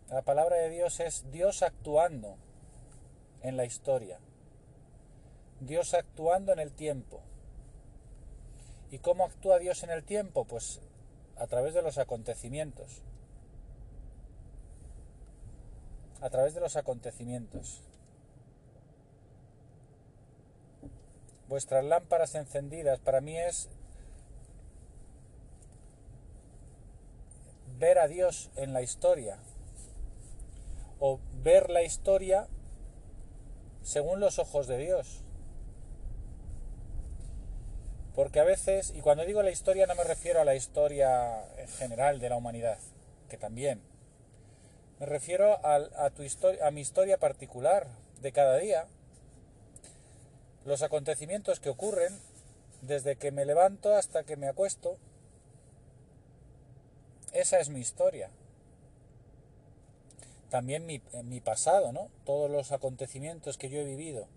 La 0.09 0.21
palabra 0.21 0.57
de 0.57 0.69
Dios 0.69 0.99
es 0.99 1.31
Dios 1.31 1.63
actuando 1.63 2.35
en 3.41 3.55
la 3.55 3.65
historia. 3.65 4.19
Dios 5.61 5.93
actuando 5.93 6.51
en 6.51 6.59
el 6.59 6.73
tiempo. 6.73 7.21
¿Y 8.91 8.99
cómo 8.99 9.23
actúa 9.23 9.59
Dios 9.59 9.83
en 9.83 9.91
el 9.91 10.03
tiempo? 10.03 10.45
Pues 10.45 10.81
a 11.37 11.47
través 11.47 11.73
de 11.73 11.81
los 11.81 11.97
acontecimientos. 11.97 13.01
A 16.25 16.29
través 16.31 16.55
de 16.55 16.59
los 16.59 16.75
acontecimientos. 16.75 17.83
Vuestras 21.47 21.85
lámparas 21.85 22.33
encendidas 22.33 22.99
para 22.99 23.21
mí 23.21 23.37
es 23.37 23.69
ver 27.77 27.99
a 27.99 28.07
Dios 28.07 28.49
en 28.55 28.73
la 28.73 28.81
historia 28.81 29.37
o 30.99 31.19
ver 31.43 31.69
la 31.69 31.83
historia 31.83 32.47
según 33.83 34.19
los 34.19 34.39
ojos 34.39 34.65
de 34.65 34.79
Dios. 34.79 35.21
Porque 38.15 38.39
a 38.39 38.45
veces, 38.45 38.93
y 38.95 39.01
cuando 39.01 39.25
digo 39.25 39.43
la 39.43 39.51
historia 39.51 39.85
no 39.85 39.93
me 39.93 40.03
refiero 40.03 40.41
a 40.41 40.45
la 40.45 40.55
historia 40.55 41.45
general 41.77 42.19
de 42.19 42.29
la 42.29 42.37
humanidad, 42.37 42.79
que 43.29 43.37
también. 43.37 43.79
Me 44.99 45.05
refiero 45.05 45.59
a, 45.65 46.09
tu 46.11 46.23
historia, 46.23 46.65
a 46.65 46.71
mi 46.71 46.81
historia 46.81 47.17
particular 47.17 47.87
de 48.21 48.31
cada 48.31 48.57
día, 48.57 48.87
los 50.63 50.81
acontecimientos 50.83 51.59
que 51.59 51.69
ocurren 51.69 52.17
desde 52.81 53.17
que 53.17 53.31
me 53.31 53.45
levanto 53.45 53.93
hasta 53.93 54.23
que 54.23 54.37
me 54.37 54.47
acuesto. 54.47 54.97
Esa 57.33 57.59
es 57.59 57.69
mi 57.69 57.81
historia. 57.81 58.29
También 60.49 60.85
mi, 60.85 61.01
mi 61.23 61.41
pasado, 61.41 61.91
¿no? 61.91 62.09
Todos 62.23 62.49
los 62.49 62.71
acontecimientos 62.71 63.57
que 63.57 63.69
yo 63.69 63.79
he 63.79 63.83
vivido 63.83 64.27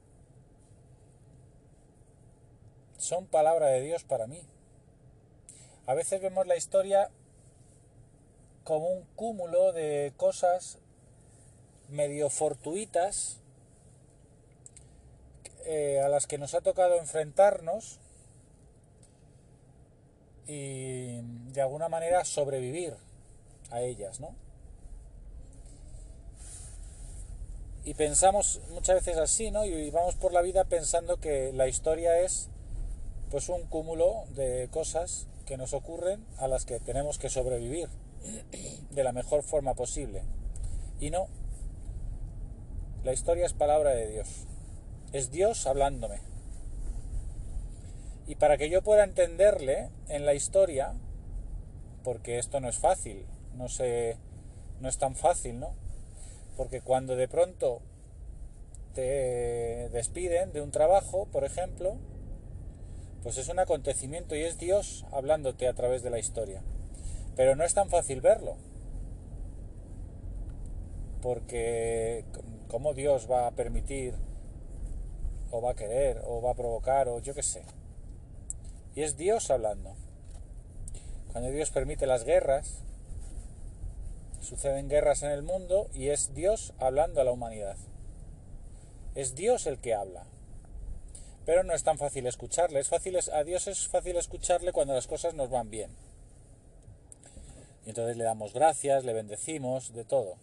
son 2.96 3.26
palabra 3.26 3.68
de 3.68 3.80
Dios 3.80 4.02
para 4.02 4.26
mí. 4.26 4.42
A 5.86 5.94
veces 5.94 6.20
vemos 6.20 6.48
la 6.48 6.56
historia 6.56 7.10
como 8.68 8.90
un 8.90 9.04
cúmulo 9.16 9.72
de 9.72 10.12
cosas 10.18 10.76
medio 11.88 12.28
fortuitas 12.28 13.38
eh, 15.64 16.02
a 16.04 16.08
las 16.10 16.26
que 16.26 16.36
nos 16.36 16.52
ha 16.52 16.60
tocado 16.60 16.98
enfrentarnos 16.98 17.98
y 20.46 21.18
de 21.54 21.62
alguna 21.62 21.88
manera 21.88 22.26
sobrevivir 22.26 22.94
a 23.70 23.80
ellas, 23.80 24.20
¿no? 24.20 24.34
Y 27.86 27.94
pensamos 27.94 28.60
muchas 28.68 28.96
veces 28.96 29.16
así, 29.16 29.50
¿no? 29.50 29.64
Y 29.64 29.90
vamos 29.90 30.14
por 30.16 30.34
la 30.34 30.42
vida 30.42 30.64
pensando 30.64 31.16
que 31.16 31.54
la 31.54 31.68
historia 31.68 32.20
es 32.20 32.50
pues 33.30 33.48
un 33.48 33.62
cúmulo 33.62 34.24
de 34.34 34.68
cosas 34.70 35.26
que 35.46 35.56
nos 35.56 35.72
ocurren 35.72 36.22
a 36.36 36.48
las 36.48 36.66
que 36.66 36.80
tenemos 36.80 37.18
que 37.18 37.30
sobrevivir 37.30 37.88
de 38.90 39.04
la 39.04 39.12
mejor 39.12 39.42
forma 39.42 39.74
posible. 39.74 40.22
Y 41.00 41.10
no, 41.10 41.28
la 43.04 43.12
historia 43.12 43.46
es 43.46 43.52
palabra 43.52 43.90
de 43.90 44.08
Dios. 44.08 44.46
Es 45.12 45.30
Dios 45.30 45.66
hablándome. 45.66 46.20
Y 48.26 48.34
para 48.34 48.58
que 48.58 48.68
yo 48.68 48.82
pueda 48.82 49.04
entenderle 49.04 49.88
en 50.08 50.26
la 50.26 50.34
historia, 50.34 50.94
porque 52.04 52.38
esto 52.38 52.60
no 52.60 52.68
es 52.68 52.78
fácil, 52.78 53.24
no 53.54 53.68
sé, 53.68 54.18
no 54.80 54.88
es 54.88 54.98
tan 54.98 55.14
fácil, 55.14 55.58
¿no? 55.58 55.74
Porque 56.56 56.80
cuando 56.80 57.16
de 57.16 57.28
pronto 57.28 57.80
te 58.94 59.88
despiden 59.90 60.52
de 60.52 60.60
un 60.60 60.72
trabajo, 60.72 61.26
por 61.26 61.44
ejemplo, 61.44 61.96
pues 63.22 63.38
es 63.38 63.48
un 63.48 63.58
acontecimiento 63.58 64.36
y 64.36 64.42
es 64.42 64.58
Dios 64.58 65.06
hablándote 65.12 65.68
a 65.68 65.74
través 65.74 66.02
de 66.02 66.10
la 66.10 66.18
historia. 66.18 66.62
Pero 67.38 67.54
no 67.54 67.62
es 67.62 67.72
tan 67.72 67.88
fácil 67.88 68.20
verlo. 68.20 68.56
Porque 71.22 72.24
¿cómo 72.66 72.94
Dios 72.94 73.30
va 73.30 73.46
a 73.46 73.52
permitir 73.52 74.14
o 75.52 75.62
va 75.62 75.70
a 75.70 75.76
querer 75.76 76.20
o 76.24 76.42
va 76.42 76.50
a 76.50 76.54
provocar 76.54 77.08
o 77.08 77.20
yo 77.20 77.34
qué 77.34 77.44
sé? 77.44 77.62
Y 78.96 79.02
es 79.02 79.16
Dios 79.16 79.52
hablando. 79.52 79.94
Cuando 81.30 81.50
Dios 81.50 81.70
permite 81.70 82.08
las 82.08 82.24
guerras, 82.24 82.82
suceden 84.40 84.88
guerras 84.88 85.22
en 85.22 85.30
el 85.30 85.44
mundo 85.44 85.88
y 85.94 86.08
es 86.08 86.34
Dios 86.34 86.74
hablando 86.80 87.20
a 87.20 87.24
la 87.24 87.30
humanidad. 87.30 87.76
Es 89.14 89.36
Dios 89.36 89.68
el 89.68 89.78
que 89.78 89.94
habla 89.94 90.26
pero 91.46 91.64
no 91.64 91.72
es 91.72 91.82
tan 91.82 91.96
fácil 91.96 92.26
escucharle. 92.26 92.78
Es 92.78 92.88
fácil, 92.88 93.18
a 93.32 93.42
Dios 93.42 93.68
es 93.68 93.88
fácil 93.88 94.18
escucharle 94.18 94.70
cuando 94.70 94.92
las 94.92 95.06
cosas 95.06 95.32
nos 95.32 95.48
van 95.48 95.70
bien. 95.70 95.90
Y 97.88 97.92
entonces 97.92 98.18
le 98.18 98.24
damos 98.24 98.52
gracias, 98.52 99.02
le 99.04 99.14
bendecimos, 99.14 99.94
de 99.94 100.04
todo. 100.04 100.34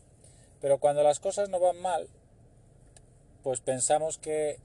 Pero 0.62 0.80
cuando 0.80 1.04
las 1.04 1.20
cosas 1.20 1.48
no 1.48 1.60
van 1.60 1.80
mal, 1.80 2.08
pues 3.44 3.62
pensamos 3.62 4.18
que 4.18 4.58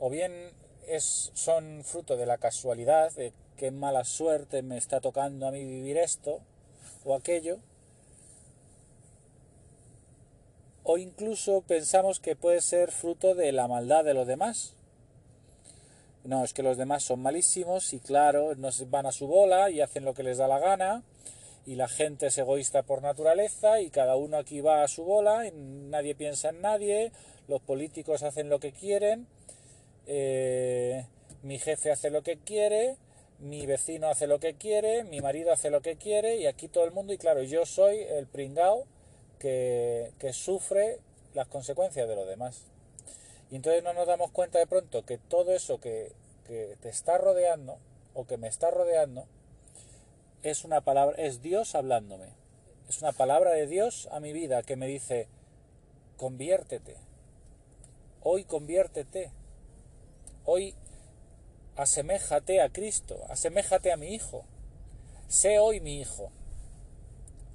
o 0.00 0.10
bien 0.10 0.50
es, 0.88 1.30
son 1.34 1.84
fruto 1.84 2.16
de 2.16 2.26
la 2.26 2.38
casualidad, 2.38 3.12
de 3.12 3.32
qué 3.56 3.70
mala 3.70 4.02
suerte 4.02 4.62
me 4.62 4.76
está 4.76 5.00
tocando 5.00 5.46
a 5.46 5.52
mí 5.52 5.64
vivir 5.64 5.98
esto 5.98 6.40
o 7.04 7.14
aquello, 7.14 7.60
o 10.82 10.98
incluso 10.98 11.60
pensamos 11.60 12.18
que 12.18 12.34
puede 12.34 12.60
ser 12.60 12.90
fruto 12.90 13.36
de 13.36 13.52
la 13.52 13.68
maldad 13.68 14.02
de 14.02 14.14
los 14.14 14.26
demás, 14.26 14.74
no, 16.24 16.42
es 16.42 16.52
que 16.52 16.64
los 16.64 16.76
demás 16.76 17.04
son 17.04 17.22
malísimos 17.22 17.92
y 17.92 18.00
claro, 18.00 18.56
no 18.56 18.70
van 18.88 19.06
a 19.06 19.12
su 19.12 19.28
bola 19.28 19.70
y 19.70 19.80
hacen 19.80 20.04
lo 20.04 20.12
que 20.12 20.24
les 20.24 20.38
da 20.38 20.48
la 20.48 20.58
gana 20.58 21.04
y 21.66 21.74
la 21.74 21.88
gente 21.88 22.26
es 22.26 22.38
egoísta 22.38 22.82
por 22.82 23.02
naturaleza 23.02 23.80
y 23.80 23.90
cada 23.90 24.16
uno 24.16 24.38
aquí 24.38 24.60
va 24.60 24.82
a 24.82 24.88
su 24.88 25.04
bola 25.04 25.46
y 25.46 25.52
nadie 25.52 26.14
piensa 26.14 26.50
en 26.50 26.60
nadie, 26.60 27.12
los 27.48 27.60
políticos 27.60 28.22
hacen 28.22 28.48
lo 28.48 28.60
que 28.60 28.72
quieren, 28.72 29.26
eh, 30.06 31.06
mi 31.42 31.58
jefe 31.58 31.90
hace 31.90 32.10
lo 32.10 32.22
que 32.22 32.38
quiere, 32.38 32.96
mi 33.38 33.66
vecino 33.66 34.08
hace 34.08 34.26
lo 34.26 34.40
que 34.40 34.54
quiere, 34.54 35.04
mi 35.04 35.20
marido 35.20 35.52
hace 35.52 35.70
lo 35.70 35.80
que 35.80 35.96
quiere 35.96 36.36
y 36.36 36.46
aquí 36.46 36.68
todo 36.68 36.84
el 36.84 36.92
mundo 36.92 37.12
y 37.12 37.18
claro, 37.18 37.42
yo 37.42 37.64
soy 37.66 37.98
el 37.98 38.26
pringao 38.26 38.86
que, 39.38 40.12
que 40.18 40.32
sufre 40.32 40.98
las 41.34 41.48
consecuencias 41.48 42.08
de 42.08 42.16
los 42.16 42.26
demás. 42.26 42.64
Y 43.50 43.56
entonces 43.56 43.82
no 43.82 43.92
nos 43.92 44.06
damos 44.06 44.30
cuenta 44.30 44.58
de 44.58 44.66
pronto 44.66 45.04
que 45.04 45.18
todo 45.18 45.52
eso 45.52 45.80
que, 45.80 46.12
te 46.46 46.88
está 46.88 47.16
rodeando 47.16 47.78
o 48.12 48.26
que 48.26 48.36
me 48.36 48.48
está 48.48 48.72
rodeando 48.72 49.26
es 50.42 50.64
una 50.64 50.80
palabra, 50.80 51.16
es 51.16 51.42
Dios 51.42 51.74
hablándome. 51.74 52.28
Es 52.88 53.00
una 53.02 53.12
palabra 53.12 53.52
de 53.52 53.66
Dios 53.66 54.08
a 54.10 54.20
mi 54.20 54.32
vida 54.32 54.62
que 54.62 54.76
me 54.76 54.86
dice, 54.86 55.28
conviértete. 56.16 56.96
Hoy 58.22 58.44
conviértete. 58.44 59.30
Hoy 60.44 60.74
aseméjate 61.76 62.60
a 62.60 62.70
Cristo, 62.70 63.24
aseméjate 63.28 63.92
a 63.92 63.96
mi 63.96 64.14
Hijo. 64.14 64.44
Sé 65.28 65.58
hoy 65.58 65.80
mi 65.80 66.00
Hijo. 66.00 66.30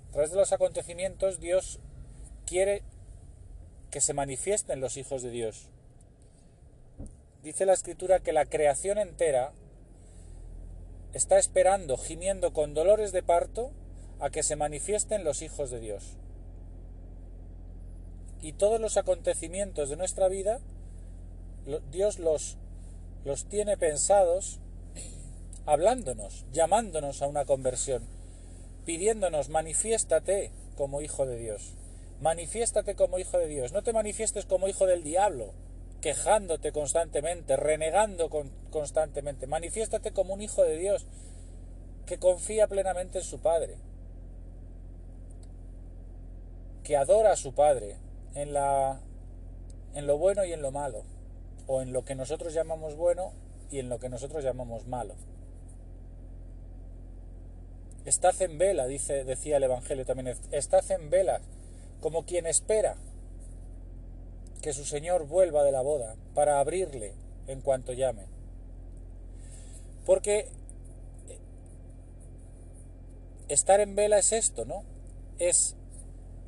A 0.09 0.11
través 0.13 0.31
de 0.31 0.37
los 0.37 0.53
acontecimientos 0.53 1.39
Dios 1.39 1.79
quiere 2.45 2.83
que 3.91 3.99
se 4.01 4.13
manifiesten 4.13 4.79
los 4.79 4.97
hijos 4.97 5.21
de 5.21 5.29
Dios 5.29 5.69
dice 7.45 7.67
la 7.67 7.73
escritura 7.73 8.19
que 8.19 8.33
la 8.33 8.45
creación 8.45 8.97
entera 8.97 9.53
está 11.15 11.39
esperando, 11.39 11.95
gimiendo 11.95 12.51
con 12.51 12.73
dolores 12.73 13.13
de 13.13 13.23
parto, 13.23 13.71
a 14.19 14.29
que 14.29 14.43
se 14.43 14.57
manifiesten 14.57 15.23
los 15.23 15.41
hijos 15.41 15.71
de 15.71 15.79
Dios. 15.79 16.17
Y 18.41 18.51
todos 18.51 18.81
los 18.81 18.97
acontecimientos 18.97 19.89
de 19.89 19.95
nuestra 19.95 20.27
vida, 20.27 20.59
Dios 21.89 22.19
los, 22.19 22.57
los 23.23 23.45
tiene 23.45 23.77
pensados 23.77 24.59
hablándonos, 25.65 26.45
llamándonos 26.51 27.21
a 27.21 27.27
una 27.27 27.45
conversión, 27.45 28.03
pidiéndonos, 28.85 29.47
manifiéstate 29.47 30.51
como 30.75 31.01
hijo 31.01 31.25
de 31.25 31.37
Dios. 31.37 31.75
Manifiéstate 32.19 32.95
como 32.95 33.19
hijo 33.19 33.37
de 33.37 33.47
Dios. 33.47 33.71
No 33.71 33.83
te 33.83 33.93
manifiestes 33.93 34.45
como 34.45 34.67
hijo 34.67 34.85
del 34.85 35.01
diablo, 35.01 35.53
quejándote 36.05 36.71
constantemente, 36.71 37.55
renegando 37.55 38.29
constantemente. 38.69 39.47
Manifiéstate 39.47 40.11
como 40.11 40.35
un 40.35 40.41
hijo 40.43 40.61
de 40.61 40.77
Dios 40.77 41.07
que 42.05 42.19
confía 42.19 42.67
plenamente 42.67 43.17
en 43.17 43.23
su 43.23 43.39
Padre, 43.39 43.77
que 46.83 46.95
adora 46.95 47.31
a 47.31 47.35
su 47.35 47.55
Padre 47.55 47.97
en, 48.35 48.53
la, 48.53 49.01
en 49.95 50.05
lo 50.05 50.19
bueno 50.19 50.45
y 50.45 50.53
en 50.53 50.61
lo 50.61 50.69
malo, 50.69 51.05
o 51.65 51.81
en 51.81 51.91
lo 51.91 52.05
que 52.05 52.13
nosotros 52.13 52.53
llamamos 52.53 52.95
bueno 52.95 53.31
y 53.71 53.79
en 53.79 53.89
lo 53.89 53.97
que 53.97 54.07
nosotros 54.07 54.43
llamamos 54.43 54.85
malo. 54.85 55.15
Estad 58.05 58.39
en 58.43 58.59
vela, 58.59 58.85
dice, 58.85 59.23
decía 59.23 59.57
el 59.57 59.63
Evangelio 59.63 60.05
también, 60.05 60.37
estad 60.51 60.91
en 60.91 61.09
vela, 61.09 61.41
como 61.99 62.25
quien 62.25 62.45
espera 62.45 62.95
que 64.65 64.73
su 64.73 64.83
señor 64.83 65.27
vuelva 65.27 65.63
de 65.63 65.71
la 65.71 65.83
boda 65.83 66.15
para 66.33 66.59
abrirle 66.59 67.13
en 67.45 67.61
cuanto 67.61 67.93
llame. 67.93 68.25
Porque 70.07 70.47
estar 73.47 73.79
en 73.79 73.95
vela 73.95 74.17
es 74.17 74.31
esto, 74.31 74.65
¿no? 74.65 74.83
Es 75.37 75.75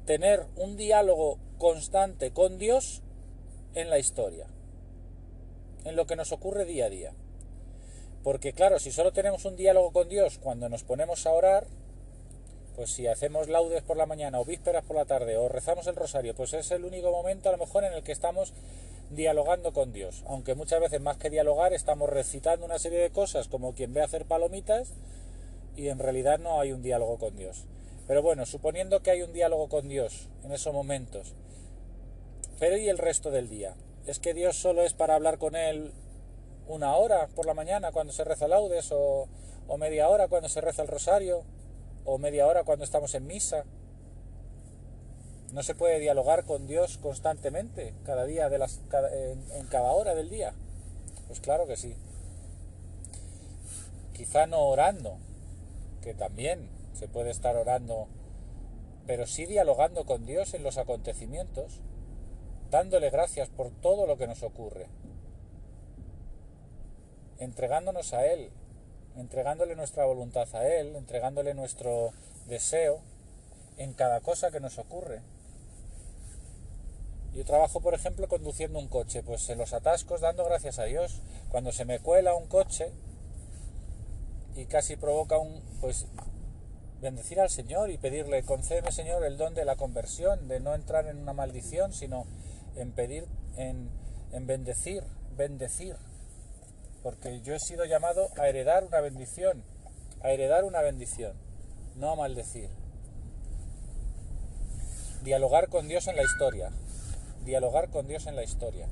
tener 0.08 0.48
un 0.56 0.78
diálogo 0.78 1.38
constante 1.60 2.32
con 2.32 2.58
Dios 2.58 3.04
en 3.76 3.92
la 3.92 4.00
historia, 4.00 4.48
en 5.86 5.96
lo 5.96 6.08
que 6.08 6.16
nos 6.16 6.32
ocurre 6.32 6.66
día 6.66 6.86
a 6.86 6.90
día. 6.90 7.14
Porque 8.24 8.52
claro, 8.52 8.80
si 8.80 8.92
solo 8.92 9.14
tenemos 9.14 9.46
un 9.46 9.56
diálogo 9.56 9.92
con 9.92 10.10
Dios 10.10 10.40
cuando 10.40 10.70
nos 10.70 10.84
ponemos 10.84 11.28
a 11.28 11.34
orar, 11.34 11.68
Pues 12.78 12.92
si 12.92 13.08
hacemos 13.08 13.50
laudes 13.50 13.82
por 13.82 13.98
la 13.98 14.06
mañana 14.06 14.40
o 14.40 14.46
vísperas 14.46 14.86
por 14.86 14.96
la 14.96 15.06
tarde 15.06 15.36
o 15.36 15.50
rezamos 15.50 15.88
el 15.88 15.96
rosario, 15.96 16.36
pues 16.36 16.54
es 16.54 16.70
el 16.70 16.86
único 16.86 17.12
momento 17.12 17.50
a 17.50 17.52
lo 17.52 17.58
mejor 17.58 17.84
en 17.84 17.94
el 17.94 18.04
que 18.04 18.12
estamos 18.12 18.54
dialogando 19.10 19.74
con 19.74 19.92
Dios. 19.92 20.24
Aunque 20.28 20.54
muchas 20.54 20.80
veces 20.80 21.02
más 21.02 21.18
que 21.18 21.32
dialogar 21.32 21.74
estamos 21.74 22.08
recitando 22.08 22.68
una 22.68 22.78
serie 22.78 23.00
de 23.00 23.10
cosas 23.10 23.48
como 23.48 23.74
quien 23.74 23.96
ve 23.96 24.04
hacer 24.04 24.26
palomitas 24.26 24.94
y 25.76 25.88
en 25.88 25.98
realidad 25.98 26.38
no 26.38 26.62
hay 26.62 26.72
un 26.72 26.84
diálogo 26.84 27.18
con 27.18 27.36
Dios. 27.36 27.66
Pero 28.06 28.22
bueno, 28.22 28.46
suponiendo 28.46 29.02
que 29.02 29.10
hay 29.10 29.24
un 29.24 29.34
diálogo 29.34 29.70
con 29.70 29.88
Dios 29.88 30.30
en 30.44 30.52
esos 30.52 30.72
momentos, 30.72 31.34
pero 32.60 32.78
¿y 32.78 32.90
el 32.90 33.00
resto 33.00 33.32
del 33.32 33.50
día? 33.50 33.74
¿Es 34.06 34.20
que 34.20 34.36
Dios 34.36 34.56
solo 34.56 34.84
es 34.84 34.94
para 34.94 35.16
hablar 35.16 35.40
con 35.40 35.56
Él 35.56 35.94
una 36.68 36.96
hora 36.96 37.26
por 37.36 37.48
la 37.48 37.56
mañana 37.56 37.92
cuando 37.92 38.13
se 38.13 38.24
reza 38.24 38.48
laudes 38.48 38.92
o, 38.92 39.28
o 39.68 39.78
media 39.80 40.10
hora 40.10 40.28
cuando 40.28 40.48
se 40.48 40.62
reza 40.62 40.84
el 40.84 40.90
rosario 40.90 41.44
o 42.08 42.17
media 42.17 42.48
hora 42.48 42.63
cuando 42.63 42.86
estamos 42.86 43.13
en 43.13 43.28
misa? 43.28 43.65
¿No 45.54 45.62
se 45.62 45.76
puede 45.76 46.00
dialogar 46.00 46.46
con 46.46 46.65
Dios 46.65 46.98
constantemente, 46.98 47.93
cada 48.06 48.26
día, 48.26 48.50
de 48.50 48.58
las, 48.58 48.82
en, 49.54 49.67
cada 49.67 49.91
hora 49.91 50.15
del 50.15 50.30
día? 50.30 50.54
Pues 51.28 51.41
claro 51.41 51.67
que 51.67 51.76
sí. 51.76 51.96
Quizá 54.13 54.48
no 54.48 54.62
orando, 54.67 55.17
que 56.02 56.13
también 56.13 56.70
se 56.93 57.08
puede 57.10 57.30
estar 57.30 57.56
orando, 57.58 58.08
pero 59.06 59.28
sí 59.28 59.46
dialogando 59.46 60.06
con 60.06 60.26
Dios 60.26 60.54
en 60.54 60.63
los 60.63 60.78
acontecimientos, 60.78 61.82
dándole 62.72 63.10
gracias 63.10 63.50
por 63.50 63.70
todo 63.70 64.08
lo 64.08 64.17
que 64.17 64.28
nos 64.28 64.43
ocurre, 64.43 64.88
entregándonos 67.38 68.13
a 68.13 68.26
Él, 68.26 68.50
entregándole 69.18 69.76
nuestra 69.76 70.06
voluntad 70.06 70.48
a 70.54 70.68
Él, 70.68 70.96
entregándole 70.96 71.54
nuestro 71.54 72.12
deseo 72.48 73.02
en 73.78 73.94
cada 73.94 74.22
cosa 74.22 74.52
que 74.52 74.60
nos 74.60 74.78
ocurre. 74.78 75.22
Yo 77.34 77.46
trabajo, 77.46 77.82
por 77.82 77.94
ejemplo, 77.94 78.28
conduciendo 78.28 78.80
un 78.80 78.88
coche, 78.88 79.22
pues 79.22 79.48
en 79.50 79.60
los 79.60 79.74
atascos 79.74 80.22
dando 80.22 80.44
gracias 80.46 80.80
a 80.80 80.86
Dios. 80.86 81.22
Cuando 81.50 81.72
se 81.72 81.86
me 81.86 82.00
cuela 82.00 82.34
un 82.34 82.48
coche 82.48 82.92
y 84.56 84.66
casi 84.66 84.96
provoca 84.96 85.38
un, 85.38 85.62
pues 85.80 86.08
bendecir 87.00 87.40
al 87.40 87.52
Señor 87.52 87.92
y 87.92 87.98
pedirle, 88.00 88.42
concédeme 88.44 88.92
Señor 88.92 89.24
el 89.24 89.38
don 89.38 89.54
de 89.54 89.66
la 89.66 89.76
conversión, 89.76 90.48
de 90.48 90.60
no 90.60 90.74
entrar 90.74 91.06
en 91.08 91.20
una 91.20 91.34
maldición, 91.34 91.94
sino 91.94 92.26
en 92.76 92.92
pedir, 92.92 93.28
en, 93.56 93.90
en 94.32 94.48
bendecir, 94.48 95.04
bendecir. 95.36 95.96
Porque 97.08 97.39
yo 97.39 97.56
he 97.56 97.60
sido 97.62 97.86
llamado 97.86 98.28
a 98.38 98.50
heredar 98.50 98.84
una 98.84 99.00
bendición, 99.00 99.63
a 100.20 100.32
heredar 100.32 100.65
una 100.65 100.82
bendición, 100.82 101.38
no 101.96 102.12
a 102.12 102.15
maldecir. 102.17 102.70
Dialogar 105.24 105.70
con 105.70 105.88
Dios 105.88 106.08
en 106.08 106.17
la 106.17 106.24
historia, 106.24 106.70
dialogar 107.46 107.91
con 107.91 108.10
Dios 108.10 108.28
en 108.28 108.36
la 108.36 108.43
historia. 108.43 108.89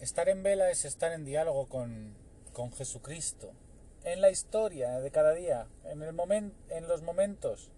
Estar 0.00 0.30
en 0.30 0.42
vela 0.42 0.70
es 0.70 0.86
estar 0.86 1.12
en 1.12 1.26
diálogo 1.26 1.68
con, 1.68 2.16
con 2.54 2.72
Jesucristo, 2.72 3.52
en 4.04 4.22
la 4.22 4.30
historia 4.30 4.98
de 5.00 5.10
cada 5.10 5.34
día, 5.34 5.66
en, 5.84 6.00
el 6.00 6.14
momento 6.14 6.56
en 6.70 6.88
los 6.88 7.02
momentos 7.02 7.70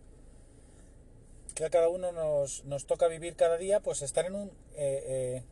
que 1.53 1.65
a 1.65 1.71
cada 1.71 1.89
uno 1.89 2.13
nos, 2.13 2.65
nos, 2.65 2.87
toca 2.87 3.09
vivir 3.09 3.37
cada 3.37 3.57
día, 3.57 3.81
pues 3.81 4.03
estar 4.03 4.27
en 4.27 4.35
un 4.35 4.49
eh, 4.77 5.43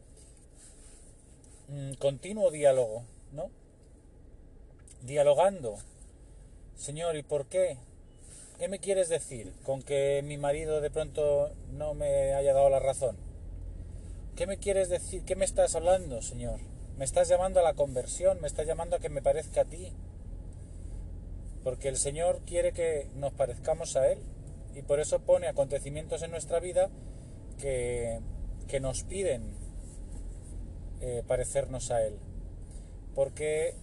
eh, 1.68 1.94
continuo 1.98 2.50
diálogo, 2.50 3.04
¿no? 3.32 3.50
Dialogando 5.02 5.78
Señor, 6.80 7.14
¿y 7.16 7.22
por 7.22 7.44
qué? 7.44 7.76
¿Qué 8.58 8.66
me 8.66 8.78
quieres 8.78 9.10
decir 9.10 9.52
con 9.64 9.82
que 9.82 10.22
mi 10.24 10.38
marido 10.38 10.80
de 10.80 10.90
pronto 10.90 11.52
no 11.72 11.92
me 11.92 12.32
haya 12.32 12.54
dado 12.54 12.70
la 12.70 12.78
razón? 12.78 13.18
¿Qué 14.34 14.46
me 14.46 14.56
quieres 14.56 14.88
decir? 14.88 15.22
¿Qué 15.26 15.36
me 15.36 15.44
estás 15.44 15.74
hablando, 15.74 16.22
Señor? 16.22 16.58
¿Me 16.96 17.04
estás 17.04 17.28
llamando 17.28 17.60
a 17.60 17.64
la 17.64 17.74
conversión? 17.74 18.40
¿Me 18.40 18.46
estás 18.46 18.66
llamando 18.66 18.96
a 18.96 18.98
que 18.98 19.10
me 19.10 19.20
parezca 19.20 19.60
a 19.60 19.64
ti? 19.66 19.92
Porque 21.62 21.88
el 21.88 21.98
Señor 21.98 22.40
quiere 22.46 22.72
que 22.72 23.08
nos 23.14 23.34
parezcamos 23.34 23.96
a 23.96 24.10
Él 24.10 24.18
y 24.74 24.82
por 24.82 25.00
eso 25.00 25.20
pone 25.20 25.48
acontecimientos 25.48 26.22
en 26.22 26.30
nuestra 26.30 26.60
vida 26.60 26.90
que, 27.58 28.20
que 28.68 28.80
nos 28.80 29.02
piden 29.02 29.42
eh, 31.00 31.22
parecernos 31.26 31.90
a 31.90 32.02
Él. 32.06 32.18
Porque 33.14 33.74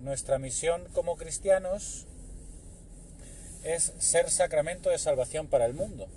nuestra 0.00 0.38
misión 0.38 0.86
como 0.92 1.16
cristianos 1.16 2.06
es 3.64 3.94
ser 3.98 4.30
sacramento 4.30 4.90
de 4.90 4.98
salvación 4.98 5.48
para 5.48 5.64
el 5.64 5.74
mundo. 5.74 6.08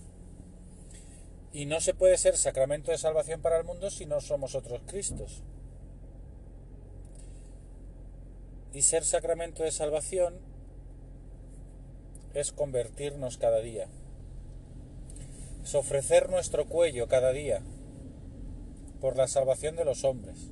Y 1.51 1.65
no 1.65 1.79
se 1.79 1.93
puede 1.93 2.17
ser 2.17 2.37
sacramento 2.37 2.91
de 2.91 2.97
salvación 2.97 3.41
para 3.41 3.57
el 3.57 3.63
mundo 3.63 3.89
si 3.89 4.05
no 4.05 4.21
somos 4.21 4.53
otros 4.53 4.81
Cristos. 4.85 5.41
Y 8.71 8.83
ser 8.83 9.03
sacramento 9.03 9.63
de 9.63 9.71
salvación 9.71 10.39
es 12.35 12.51
convertirnos 12.51 13.37
cada 13.37 13.61
día. 13.61 13.87
Es 15.69 15.75
ofrecer 15.75 16.31
nuestro 16.31 16.65
cuello 16.65 17.07
cada 17.07 17.31
día 17.31 17.61
por 18.99 19.15
la 19.15 19.27
salvación 19.27 19.75
de 19.75 19.85
los 19.85 20.03
hombres. 20.03 20.49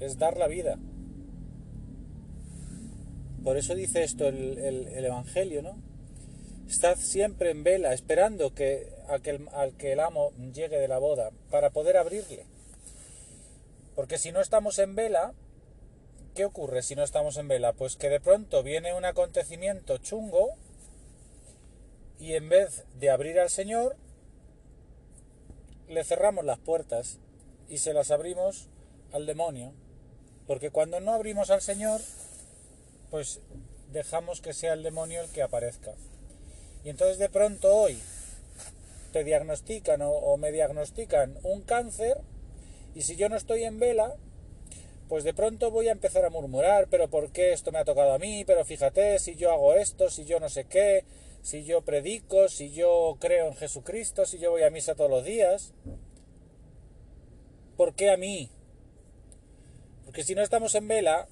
Es 0.00 0.16
dar 0.16 0.38
la 0.38 0.46
vida. 0.46 0.78
Por 3.44 3.58
eso 3.58 3.74
dice 3.74 4.02
esto 4.02 4.28
el, 4.28 5.04
Evangelio, 5.04 5.60
¿no? 5.60 5.76
Estad 6.66 6.96
siempre 6.96 7.50
en 7.50 7.64
vela, 7.64 7.92
esperando 7.92 8.54
que, 8.54 8.94
al 9.08 9.76
que 9.76 9.92
el 9.92 10.00
amo 10.00 10.32
llegue 10.54 10.78
de 10.78 10.88
la 10.88 10.96
boda, 10.96 11.32
para 11.50 11.68
poder 11.68 11.98
abrirle. 11.98 12.46
Porque 13.94 14.16
si 14.16 14.32
no 14.32 14.40
estamos 14.40 14.78
en 14.78 14.94
vela, 14.94 15.34
¿qué 16.34 16.46
ocurre 16.46 16.80
si 16.80 16.94
no 16.94 17.02
estamos 17.02 17.36
en 17.36 17.48
vela? 17.48 17.74
Pues 17.74 17.96
que 17.96 18.08
de 18.08 18.20
pronto 18.20 18.62
viene 18.62 18.94
un 18.94 19.04
acontecimiento 19.04 19.98
chungo 19.98 20.54
y 22.18 22.34
en 22.34 22.48
vez 22.48 22.84
de 22.98 23.10
abrir 23.10 23.38
al 23.38 23.50
Señor, 23.50 23.96
le 25.88 26.04
cerramos 26.04 26.44
las 26.44 26.58
puertas 26.58 27.18
y 27.68 27.78
se 27.78 27.92
las 27.92 28.10
abrimos 28.10 28.68
al 29.12 29.26
demonio. 29.26 29.72
Porque 30.46 30.70
cuando 30.70 31.00
no 31.00 31.12
abrimos 31.12 31.50
al 31.50 31.60
Señor, 31.60 32.00
pues 33.10 33.40
dejamos 33.92 34.40
que 34.40 34.52
sea 34.52 34.72
el 34.72 34.82
demonio 34.82 35.20
el 35.20 35.30
que 35.30 35.42
aparezca. 35.42 35.94
Y 36.84 36.90
entonces 36.90 37.18
de 37.18 37.28
pronto 37.28 37.74
hoy 37.74 37.98
te 39.12 39.24
diagnostican 39.24 40.00
o, 40.02 40.36
me 40.36 40.52
diagnostican 40.52 41.38
un 41.42 41.62
cáncer 41.62 42.20
y 42.94 43.02
si 43.02 43.16
yo 43.16 43.28
no 43.28 43.36
estoy 43.36 43.64
en 43.64 43.78
vela, 43.78 44.14
pues 45.08 45.24
de 45.24 45.34
pronto 45.34 45.70
voy 45.70 45.88
a 45.88 45.92
empezar 45.92 46.24
a 46.24 46.30
murmurar, 46.30 46.88
pero 46.90 47.08
¿por 47.08 47.30
qué 47.30 47.52
esto 47.52 47.72
me 47.72 47.78
ha 47.78 47.84
tocado 47.84 48.12
a 48.12 48.18
mí? 48.18 48.44
Pero 48.44 48.64
fíjate, 48.64 49.18
si 49.18 49.36
yo 49.36 49.52
hago 49.52 49.74
esto, 49.74 50.10
si 50.10 50.24
yo 50.24 50.40
no 50.40 50.48
sé 50.48 50.64
qué, 50.64 51.04
si 51.46 51.62
yo 51.62 51.82
predico, 51.82 52.48
si 52.48 52.72
yo 52.72 53.18
creo 53.20 53.46
en 53.46 53.54
Jesucristo, 53.54 54.26
si 54.26 54.40
yo 54.40 54.50
voy 54.50 54.64
a 54.64 54.70
misa 54.70 54.96
todos 54.96 55.08
los 55.08 55.24
días. 55.24 55.74
¿Por 57.76 57.94
qué 57.94 58.10
a 58.10 58.16
mí? 58.16 58.50
Porque 60.04 60.24
si 60.24 60.34
no 60.34 60.42
estamos 60.42 60.74
en 60.74 60.88
vela, 60.88 61.28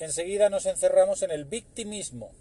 enseguida 0.00 0.50
nos 0.50 0.66
encerramos 0.66 1.22
en 1.22 1.30
el 1.30 1.44
victimismo. 1.44 2.32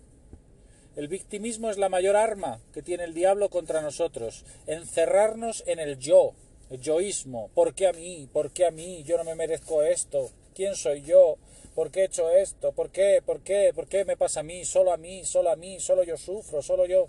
El 0.95 1.07
victimismo 1.07 1.69
es 1.69 1.77
la 1.77 1.89
mayor 1.89 2.15
arma 2.15 2.59
que 2.73 2.81
tiene 2.81 3.03
el 3.03 3.13
diablo 3.13 3.51
contra 3.51 3.83
nosotros. 3.83 4.43
Encerrarnos 4.65 5.63
en 5.67 5.77
el 5.77 5.99
yo, 5.99 6.33
el 6.71 6.81
yoísmo. 6.81 7.51
¿Por 7.53 7.75
qué 7.75 7.85
a 7.85 7.93
mí? 7.93 8.27
¿Por 8.33 8.49
qué 8.51 8.65
a 8.65 8.71
mí? 8.71 9.03
Yo 9.03 9.15
no 9.17 9.25
me 9.25 9.35
merezco 9.35 9.83
esto. 9.83 10.31
¿Quién 10.55 10.75
soy 10.75 11.03
yo? 11.03 11.37
¿Por 11.75 11.91
qué 11.91 12.01
he 12.01 12.05
hecho 12.05 12.29
esto? 12.29 12.71
¿Por 12.71 12.89
qué? 12.89 13.21
¿Por 13.23 13.41
qué? 13.41 13.73
¿Por 13.75 13.87
qué 13.87 14.05
me 14.05 14.15
pasa 14.15 14.39
a 14.39 14.43
mí? 14.43 14.63
Solo 14.63 14.93
a 14.93 14.97
mí, 14.97 15.25
solo 15.25 15.51
a 15.51 15.57
mí, 15.57 15.81
solo 15.81 16.03
yo 16.03 16.17
sufro, 16.17 16.61
solo 16.61 16.85
yo. 16.85 17.07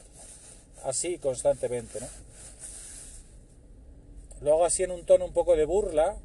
Así 0.83 1.19
constantemente, 1.19 2.01
¿no? 2.01 2.09
Lo 4.41 4.53
hago 4.53 4.65
así 4.65 4.83
en 4.83 4.91
un 4.91 5.07
tono 5.07 5.25
un 5.25 5.33
poco 5.33 5.57
de 5.57 5.65
burla, 5.65 6.17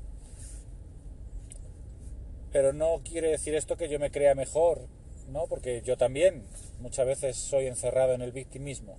pero 2.51 2.73
no 2.73 3.01
quiere 3.03 3.29
decir 3.29 3.55
esto 3.55 3.77
que 3.77 3.87
yo 3.87 3.99
me 3.99 4.11
crea 4.11 4.35
mejor, 4.35 4.87
¿no? 5.29 5.45
Porque 5.47 5.81
yo 5.83 5.95
también 5.95 6.43
muchas 6.79 7.05
veces 7.05 7.37
soy 7.37 7.67
encerrado 7.67 8.13
en 8.13 8.21
el 8.21 8.31
victimismo. 8.31 8.97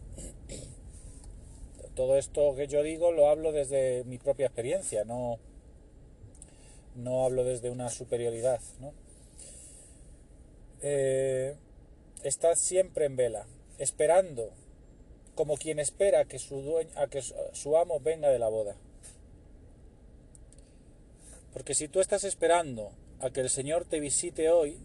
Todo 1.95 2.17
esto 2.17 2.55
que 2.55 2.69
yo 2.69 2.83
digo 2.83 3.13
lo 3.13 3.29
hablo 3.29 3.53
desde 3.53 4.05
mi 4.05 4.17
propia 4.17 4.47
experiencia, 4.47 5.05
no, 5.05 5.39
no 6.95 7.25
hablo 7.25 7.45
desde 7.45 7.71
una 7.71 7.91
superioridad, 7.91 8.61
¿no? 8.81 9.02
Eh, 10.83 11.57
estad 12.25 12.57
siempre 12.57 13.07
en 13.07 13.17
vela, 13.17 13.47
esperando, 13.79 14.51
como 15.37 15.57
quien 15.57 15.79
espera 15.79 16.25
que 16.25 16.41
su, 16.41 16.61
dueño, 16.61 16.91
a 16.97 17.07
que 17.07 17.23
su 17.23 17.77
amo 17.77 18.01
venga 18.01 18.29
de 18.29 18.41
la 18.41 18.49
boda. 18.49 18.77
Porque 21.53 21.75
si 21.75 21.87
tú 21.87 22.01
estás 22.01 22.25
esperando 22.25 22.93
a 23.21 23.31
que 23.31 23.41
el 23.41 23.51
Señor 23.51 23.85
te 23.85 24.01
visite 24.01 24.51
hoy, 24.51 24.79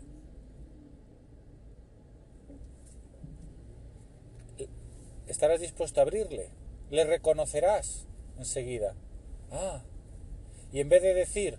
estarás 5.28 5.60
dispuesto 5.60 6.00
a 6.00 6.04
abrirle, 6.04 6.50
le 6.92 7.06
reconocerás 7.06 8.06
enseguida. 8.38 8.96
Ah, 9.52 9.84
y 10.72 10.80
en 10.80 10.90
vez 10.90 11.02
de 11.02 11.14
decir 11.14 11.58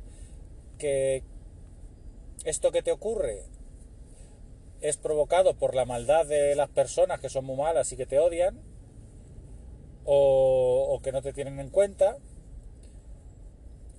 que 0.79 1.25
esto 2.45 2.71
que 2.71 2.83
te 2.83 2.93
ocurre 2.93 3.45
es 4.81 4.97
provocado 4.97 5.55
por 5.55 5.75
la 5.75 5.85
maldad 5.85 6.27
de 6.27 6.55
las 6.55 6.69
personas 6.69 7.21
que 7.21 7.29
son 7.29 7.45
muy 7.45 7.57
malas 7.57 7.91
y 7.93 7.97
que 7.97 8.07
te 8.07 8.19
odian, 8.19 8.61
o, 10.05 11.01
que 11.03 11.13
no 11.13 11.21
te 11.21 11.33
tienen 11.33 11.61
en 11.61 11.71
cuenta, 11.71 12.17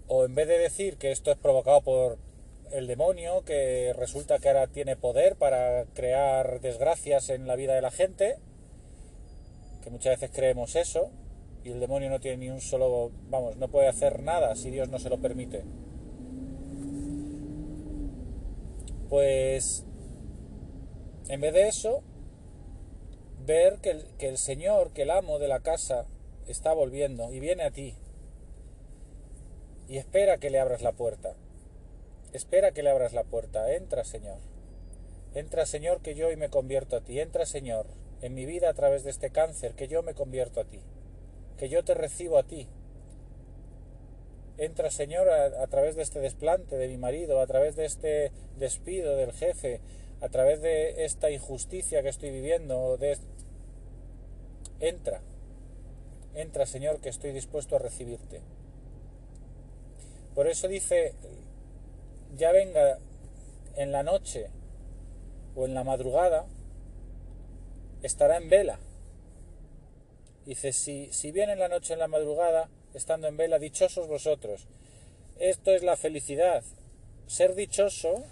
o 0.07 0.25
en 0.25 0.33
vez 0.33 0.47
de 0.47 0.57
decir 0.57 0.97
que 0.97 1.11
esto 1.11 1.31
es 1.31 1.37
provocado 1.37 1.81
por 1.81 2.17
el 2.71 2.87
demonio, 2.87 3.43
que 3.45 3.93
resulta 3.95 4.39
que 4.39 4.47
ahora 4.47 4.67
tiene 4.67 4.95
poder 4.95 5.35
para 5.35 5.85
crear 5.93 6.61
desgracias 6.61 7.29
en 7.29 7.45
la 7.45 7.55
vida 7.55 7.75
de 7.75 7.81
la 7.81 7.91
gente, 7.91 8.37
que 9.83 9.89
muchas 9.89 10.19
veces 10.19 10.35
creemos 10.35 10.75
eso, 10.75 11.11
y 11.63 11.71
el 11.71 11.79
demonio 11.79 12.09
no 12.09 12.19
tiene 12.19 12.37
ni 12.37 12.49
un 12.49 12.61
solo, 12.61 13.11
vamos, 13.29 13.57
no 13.57 13.67
puede 13.67 13.87
hacer 13.87 14.23
nada 14.23 14.55
si 14.55 14.71
Dios 14.71 14.89
no 14.89 14.97
se 14.97 15.09
lo 15.09 15.19
permite. 15.19 15.63
Pues 19.09 19.85
en 21.29 21.41
vez 21.41 21.53
de 21.53 21.67
eso, 21.67 22.01
ver 23.45 23.79
que 23.81 23.91
el, 23.91 24.05
que 24.17 24.27
el 24.27 24.37
Señor, 24.37 24.91
que 24.91 25.03
el 25.03 25.11
amo 25.11 25.39
de 25.39 25.47
la 25.47 25.61
casa, 25.61 26.05
está 26.47 26.73
volviendo 26.73 27.31
y 27.31 27.39
viene 27.39 27.63
a 27.63 27.71
ti. 27.71 27.95
Y 29.87 29.97
espera 29.97 30.37
que 30.37 30.49
le 30.49 30.59
abras 30.59 30.81
la 30.81 30.91
puerta. 30.91 31.35
Espera 32.33 32.71
que 32.71 32.83
le 32.83 32.89
abras 32.89 33.13
la 33.13 33.23
puerta. 33.23 33.73
Entra, 33.73 34.03
Señor. 34.03 34.37
Entra, 35.33 35.65
Señor, 35.65 36.01
que 36.01 36.15
yo 36.15 36.27
hoy 36.27 36.35
me 36.35 36.49
convierto 36.49 36.95
a 36.95 37.01
ti. 37.01 37.19
Entra, 37.19 37.45
Señor, 37.45 37.85
en 38.21 38.33
mi 38.33 38.45
vida 38.45 38.69
a 38.69 38.73
través 38.73 39.03
de 39.03 39.11
este 39.11 39.29
cáncer, 39.29 39.73
que 39.73 39.87
yo 39.87 40.01
me 40.01 40.15
convierto 40.15 40.59
a 40.61 40.65
ti. 40.65 40.81
Que 41.57 41.69
yo 41.69 41.83
te 41.83 41.93
recibo 41.93 42.37
a 42.37 42.43
ti. 42.43 42.67
Entra, 44.57 44.91
Señor, 44.91 45.29
a, 45.29 45.63
a 45.63 45.67
través 45.67 45.95
de 45.95 46.01
este 46.01 46.19
desplante 46.19 46.75
de 46.77 46.87
mi 46.87 46.97
marido, 46.97 47.39
a 47.39 47.47
través 47.47 47.75
de 47.75 47.85
este 47.85 48.31
despido 48.57 49.15
del 49.15 49.31
jefe, 49.31 49.79
a 50.21 50.29
través 50.29 50.61
de 50.61 51.05
esta 51.05 51.31
injusticia 51.31 52.03
que 52.03 52.09
estoy 52.09 52.31
viviendo, 52.31 52.97
de... 52.97 53.17
entra, 54.79 55.21
entra 56.35 56.65
Señor 56.65 56.99
que 56.99 57.09
estoy 57.09 57.31
dispuesto 57.31 57.75
a 57.75 57.79
recibirte. 57.79 58.41
Por 60.35 60.47
eso 60.47 60.67
dice, 60.67 61.13
ya 62.35 62.51
venga 62.51 62.99
en 63.75 63.91
la 63.91 64.03
noche 64.03 64.49
o 65.55 65.65
en 65.65 65.73
la 65.73 65.83
madrugada, 65.83 66.45
estará 68.03 68.37
en 68.37 68.49
vela. 68.49 68.79
Dice, 70.45 70.71
si, 70.73 71.11
si 71.11 71.31
viene 71.31 71.53
en 71.53 71.59
la 71.59 71.67
noche 71.67 71.93
en 71.93 71.99
la 71.99 72.07
madrugada, 72.07 72.69
estando 72.93 73.27
en 73.27 73.37
vela, 73.37 73.59
dichosos 73.59 74.07
vosotros. 74.07 74.67
Esto 75.37 75.71
es 75.71 75.83
la 75.83 75.95
felicidad. 75.95 76.63
Ser 77.27 77.55
dichoso 77.55 78.23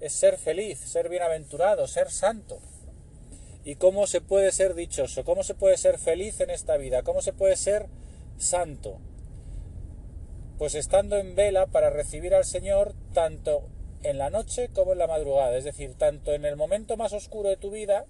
es 0.00 0.12
ser 0.12 0.38
feliz, 0.38 0.78
ser 0.78 1.08
bienaventurado, 1.08 1.86
ser 1.86 2.10
santo. 2.10 2.58
¿Y 3.64 3.76
cómo 3.76 4.06
se 4.06 4.20
puede 4.20 4.52
ser 4.52 4.74
dichoso? 4.74 5.24
¿Cómo 5.24 5.42
se 5.42 5.54
puede 5.54 5.76
ser 5.76 5.98
feliz 5.98 6.40
en 6.40 6.50
esta 6.50 6.76
vida? 6.76 7.02
¿Cómo 7.02 7.20
se 7.20 7.32
puede 7.32 7.56
ser 7.56 7.86
santo? 8.38 8.98
Pues 10.58 10.74
estando 10.74 11.16
en 11.16 11.34
vela 11.34 11.66
para 11.66 11.90
recibir 11.90 12.34
al 12.34 12.44
Señor 12.44 12.94
tanto 13.12 13.68
en 14.02 14.18
la 14.18 14.30
noche 14.30 14.68
como 14.68 14.92
en 14.92 14.98
la 14.98 15.06
madrugada, 15.06 15.56
es 15.56 15.64
decir, 15.64 15.94
tanto 15.94 16.32
en 16.32 16.44
el 16.44 16.56
momento 16.56 16.96
más 16.96 17.12
oscuro 17.12 17.48
de 17.48 17.56
tu 17.56 17.70
vida, 17.70 18.06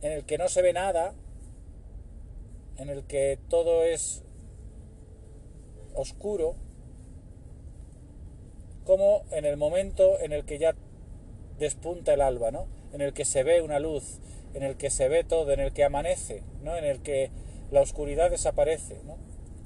en 0.00 0.12
el 0.12 0.24
que 0.24 0.38
no 0.38 0.48
se 0.48 0.62
ve 0.62 0.72
nada, 0.72 1.14
en 2.78 2.88
el 2.88 3.04
que 3.04 3.38
todo 3.48 3.84
es 3.84 4.22
oscuro, 5.94 6.56
como 8.84 9.22
en 9.30 9.44
el 9.44 9.56
momento 9.56 10.18
en 10.20 10.32
el 10.32 10.44
que 10.44 10.58
ya 10.58 10.74
despunta 11.58 12.14
el 12.14 12.20
alba, 12.20 12.50
¿no? 12.50 12.66
En 12.92 13.00
el 13.00 13.12
que 13.12 13.24
se 13.24 13.42
ve 13.42 13.62
una 13.62 13.78
luz, 13.78 14.18
en 14.54 14.62
el 14.62 14.76
que 14.76 14.90
se 14.90 15.08
ve 15.08 15.24
todo, 15.24 15.52
en 15.52 15.60
el 15.60 15.72
que 15.72 15.84
amanece, 15.84 16.42
¿no? 16.62 16.76
En 16.76 16.84
el 16.84 17.02
que 17.02 17.30
la 17.70 17.80
oscuridad 17.80 18.30
desaparece, 18.30 19.00
¿no? 19.04 19.16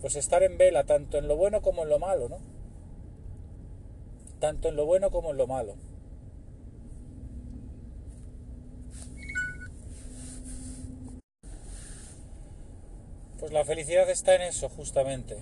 Pues 0.00 0.16
estar 0.16 0.42
en 0.42 0.58
vela 0.58 0.84
tanto 0.84 1.16
en 1.16 1.28
lo 1.28 1.36
bueno 1.36 1.62
como 1.62 1.84
en 1.84 1.88
lo 1.88 1.98
malo, 1.98 2.28
¿no? 2.28 2.38
Tanto 4.40 4.68
en 4.68 4.76
lo 4.76 4.84
bueno 4.84 5.10
como 5.10 5.30
en 5.30 5.38
lo 5.38 5.46
malo. 5.46 5.76
Pues 13.40 13.52
la 13.52 13.64
felicidad 13.64 14.08
está 14.10 14.34
en 14.34 14.42
eso, 14.42 14.68
justamente. 14.68 15.36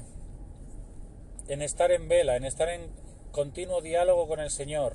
En 1.49 1.63
estar 1.63 1.91
en 1.91 2.09
vela, 2.09 2.37
en 2.37 2.45
estar 2.45 2.69
en 2.69 2.91
continuo 3.33 3.81
diálogo 3.81 4.29
con 4.29 4.41
el 4.41 4.51
Señor, 4.51 4.95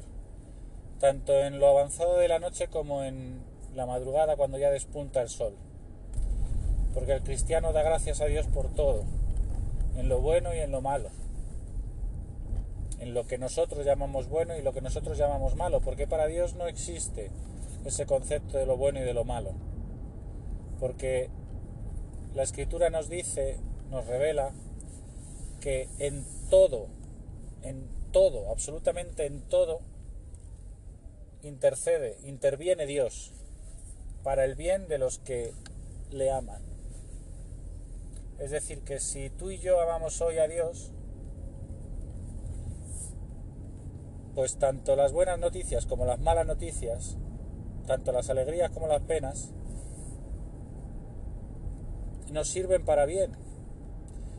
tanto 0.99 1.33
en 1.33 1.59
lo 1.59 1.67
avanzado 1.67 2.17
de 2.17 2.27
la 2.27 2.37
noche 2.37 2.67
como 2.67 3.03
en 3.03 3.41
la 3.75 3.87
madrugada 3.87 4.37
cuando 4.37 4.59
ya 4.59 4.69
despunta 4.69 5.21
el 5.21 5.29
sol. 5.29 5.55
Porque 6.93 7.13
el 7.13 7.23
cristiano 7.23 7.73
da 7.73 7.81
gracias 7.81 8.21
a 8.21 8.25
Dios 8.25 8.47
por 8.47 8.69
todo, 8.73 9.03
en 9.97 10.07
lo 10.07 10.21
bueno 10.21 10.53
y 10.53 10.59
en 10.59 10.71
lo 10.71 10.81
malo. 10.81 11.09
En 12.99 13.13
lo 13.13 13.25
que 13.25 13.39
nosotros 13.39 13.85
llamamos 13.85 14.29
bueno 14.29 14.55
y 14.55 14.61
lo 14.61 14.71
que 14.71 14.81
nosotros 14.81 15.17
llamamos 15.17 15.55
malo, 15.55 15.81
porque 15.81 16.07
para 16.07 16.27
Dios 16.27 16.53
no 16.53 16.67
existe 16.67 17.31
ese 17.85 18.05
concepto 18.05 18.57
de 18.57 18.67
lo 18.67 18.77
bueno 18.77 18.99
y 18.99 19.03
de 19.03 19.13
lo 19.13 19.23
malo. 19.23 19.51
Porque 20.79 21.29
la 22.35 22.43
escritura 22.43 22.91
nos 22.91 23.09
dice, 23.09 23.57
nos 23.89 24.05
revela, 24.05 24.51
que 25.59 25.89
en 25.97 26.23
todo, 26.49 26.87
en 27.63 27.96
todo, 28.11 28.51
absolutamente 28.51 29.25
en 29.25 29.41
todo, 29.41 29.81
intercede, 31.43 32.17
interviene 32.25 32.85
Dios 32.85 33.31
para 34.23 34.45
el 34.45 34.55
bien 34.55 34.87
de 34.87 34.97
los 34.97 35.19
que 35.19 35.53
le 36.11 36.31
aman. 36.31 36.61
Es 38.39 38.51
decir, 38.51 38.81
que 38.81 38.99
si 38.99 39.29
tú 39.29 39.51
y 39.51 39.57
yo 39.57 39.81
amamos 39.81 40.21
hoy 40.21 40.37
a 40.37 40.47
Dios, 40.47 40.91
pues 44.35 44.57
tanto 44.57 44.95
las 44.95 45.13
buenas 45.13 45.39
noticias 45.39 45.85
como 45.85 46.05
las 46.05 46.19
malas 46.19 46.45
noticias, 46.45 47.17
tanto 47.87 48.11
las 48.11 48.29
alegrías 48.29 48.69
como 48.71 48.87
las 48.87 49.01
penas, 49.01 49.51
nos 52.31 52.47
sirven 52.47 52.85
para 52.85 53.05
bien. 53.05 53.31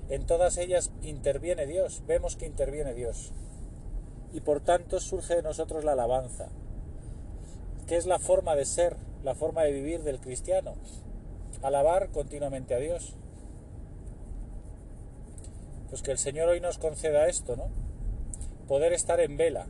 En 0.09 0.27
todas 0.27 0.57
ellas 0.59 0.93
interviene 1.03 1.67
Dios, 1.67 2.03
vemos 2.07 2.37
que 2.37 2.47
interviene 2.47 2.95
Dios 2.95 3.33
y 4.33 4.41
por 4.41 4.61
tanto 4.61 5.01
surge 5.01 5.37
de 5.37 5.43
nosotros 5.43 5.85
la 5.85 5.93
alabanza, 5.93 6.49
que 7.87 7.97
es 7.97 8.07
la 8.07 8.19
forma 8.19 8.55
de 8.55 8.65
ser, 8.65 8.97
la 9.25 9.35
forma 9.35 9.63
de 9.63 9.73
vivir 9.73 10.03
del 10.03 10.21
cristiano, 10.21 10.75
alabar 11.63 12.11
continuamente 12.11 12.75
a 12.75 12.79
Dios. 12.79 13.15
Pues 15.89 16.03
que 16.03 16.11
el 16.11 16.19
Señor 16.19 16.49
hoy 16.49 16.61
nos 16.61 16.79
conceda 16.79 17.29
esto, 17.29 17.57
¿no? 17.57 17.69
Poder 18.69 18.93
estar 18.93 19.21
en 19.21 19.39
vela, 19.39 19.67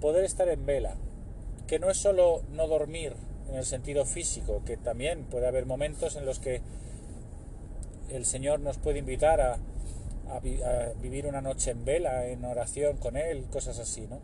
poder 0.00 0.24
estar 0.24 0.48
en 0.48 0.64
vela, 0.64 0.94
que 1.66 1.78
no 1.78 1.90
es 1.90 1.98
solo 1.98 2.42
no 2.50 2.66
dormir 2.66 3.14
en 3.50 3.56
el 3.56 3.66
sentido 3.66 4.06
físico, 4.06 4.62
que 4.64 4.78
también 4.78 5.24
puede 5.24 5.46
haber 5.46 5.66
momentos 5.66 6.16
en 6.16 6.24
los 6.24 6.38
que 6.38 6.62
el 8.10 8.24
Señor 8.24 8.60
nos 8.60 8.78
puede 8.78 8.98
invitar 8.98 9.40
a, 9.40 9.58
a, 10.30 10.92
vivir 11.00 11.26
una 11.26 11.40
noche 11.40 11.72
en 11.72 11.84
vela, 11.84 12.26
en 12.26 12.44
oración 12.44 12.96
con 12.96 13.16
Él, 13.16 13.46
cosas 13.50 13.78
así, 13.78 14.06
¿no? 14.06 14.20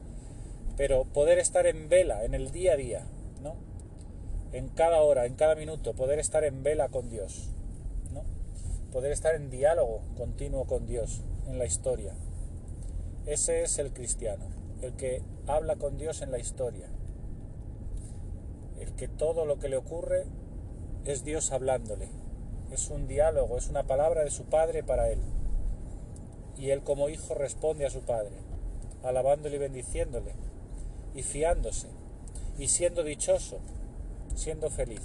Pero 0.77 1.05
poder 1.05 1.39
estar 1.39 1.67
en 1.67 1.89
vela 1.89 2.25
en 2.25 2.35
el 2.35 2.51
día 2.51 2.75
a 2.75 2.77
día, 2.77 3.07
¿no? 3.43 3.57
En 4.53 4.69
cada 4.69 5.03
hora, 5.03 5.27
en 5.27 5.35
cada 5.35 5.55
minuto, 5.55 5.95
poder 5.95 6.19
estar 6.19 6.45
en 6.45 6.63
vela 6.63 6.89
con 6.89 7.09
Dios, 7.09 7.51
¿no? 8.13 8.23
Poder 8.93 9.13
estar 9.13 9.35
en 9.35 9.51
diálogo 9.51 10.03
continuo 10.17 10.67
con 10.67 10.87
Dios 10.87 11.23
en 11.49 11.59
la 11.59 11.67
historia. 11.67 12.15
Ese 13.27 13.63
es 13.63 13.79
el 13.79 13.93
cristiano, 13.93 14.45
el 14.83 14.93
que 14.95 15.23
habla 15.47 15.77
con 15.77 15.99
Dios 15.99 16.23
en 16.23 16.31
la 16.31 16.39
historia. 16.39 16.89
El 18.79 18.93
que 18.95 19.09
todo 19.09 19.47
lo 19.47 19.59
que 19.59 19.69
le 19.69 19.77
ocurre 19.77 20.27
es 21.05 21.25
Dios 21.25 21.51
hablándole. 21.51 22.09
Es 22.71 22.91
un 22.91 23.09
diálogo, 23.09 23.57
es 23.57 23.69
una 23.69 23.85
palabra 23.85 24.23
de 24.23 24.31
su 24.31 24.45
Padre 24.45 24.83
para 24.83 25.09
él 25.11 25.21
y 26.59 26.71
él 26.71 26.83
como 26.83 27.09
hijo 27.09 27.35
responde 27.35 27.87
a 27.87 27.91
su 27.91 28.01
padre, 28.01 28.37
alabándole 29.03 29.57
y 29.57 29.61
bendiciéndole, 29.61 30.33
y 31.15 31.23
fiándose, 31.23 31.89
y 32.59 32.69
siendo 32.69 33.03
dichoso, 33.05 33.59
siendo 34.35 34.71
feliz. 34.71 35.03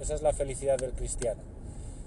Esa 0.00 0.14
es 0.14 0.22
la 0.22 0.32
felicidad 0.32 0.78
del 0.78 0.92
cristiano. 0.92 1.42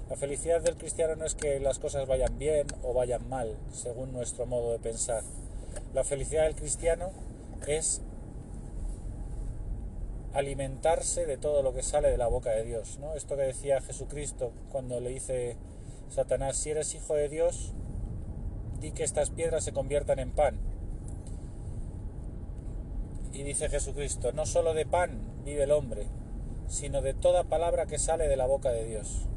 La 0.09 0.15
felicidad 0.15 0.61
del 0.61 0.77
cristiano 0.77 1.15
no 1.15 1.25
es 1.25 1.35
que 1.35 1.59
las 1.59 1.79
cosas 1.79 2.07
vayan 2.07 2.37
bien 2.37 2.67
o 2.83 2.93
vayan 2.93 3.27
mal, 3.29 3.57
según 3.71 4.11
nuestro 4.11 4.45
modo 4.45 4.71
de 4.71 4.79
pensar. 4.79 5.23
La 5.93 6.03
felicidad 6.03 6.43
del 6.43 6.55
cristiano 6.55 7.11
es 7.67 8.01
alimentarse 10.33 11.25
de 11.25 11.37
todo 11.37 11.61
lo 11.61 11.73
que 11.73 11.83
sale 11.83 12.09
de 12.09 12.17
la 12.17 12.27
boca 12.27 12.51
de 12.51 12.63
Dios. 12.63 12.97
¿no? 12.99 13.13
Esto 13.15 13.35
que 13.35 13.43
decía 13.43 13.81
Jesucristo 13.81 14.51
cuando 14.71 14.99
le 14.99 15.09
dice 15.09 15.57
Satanás, 16.09 16.57
si 16.57 16.71
eres 16.71 16.93
hijo 16.95 17.15
de 17.15 17.29
Dios, 17.29 17.73
di 18.81 18.91
que 18.91 19.03
estas 19.03 19.29
piedras 19.29 19.63
se 19.63 19.71
conviertan 19.71 20.19
en 20.19 20.31
pan. 20.31 20.59
Y 23.31 23.43
dice 23.43 23.69
Jesucristo, 23.69 24.33
no 24.33 24.45
solo 24.45 24.73
de 24.73 24.85
pan 24.85 25.21
vive 25.45 25.63
el 25.63 25.71
hombre, 25.71 26.07
sino 26.67 27.01
de 27.01 27.13
toda 27.13 27.45
palabra 27.45 27.85
que 27.85 27.99
sale 27.99 28.27
de 28.27 28.35
la 28.35 28.47
boca 28.47 28.71
de 28.71 28.85
Dios. 28.85 29.27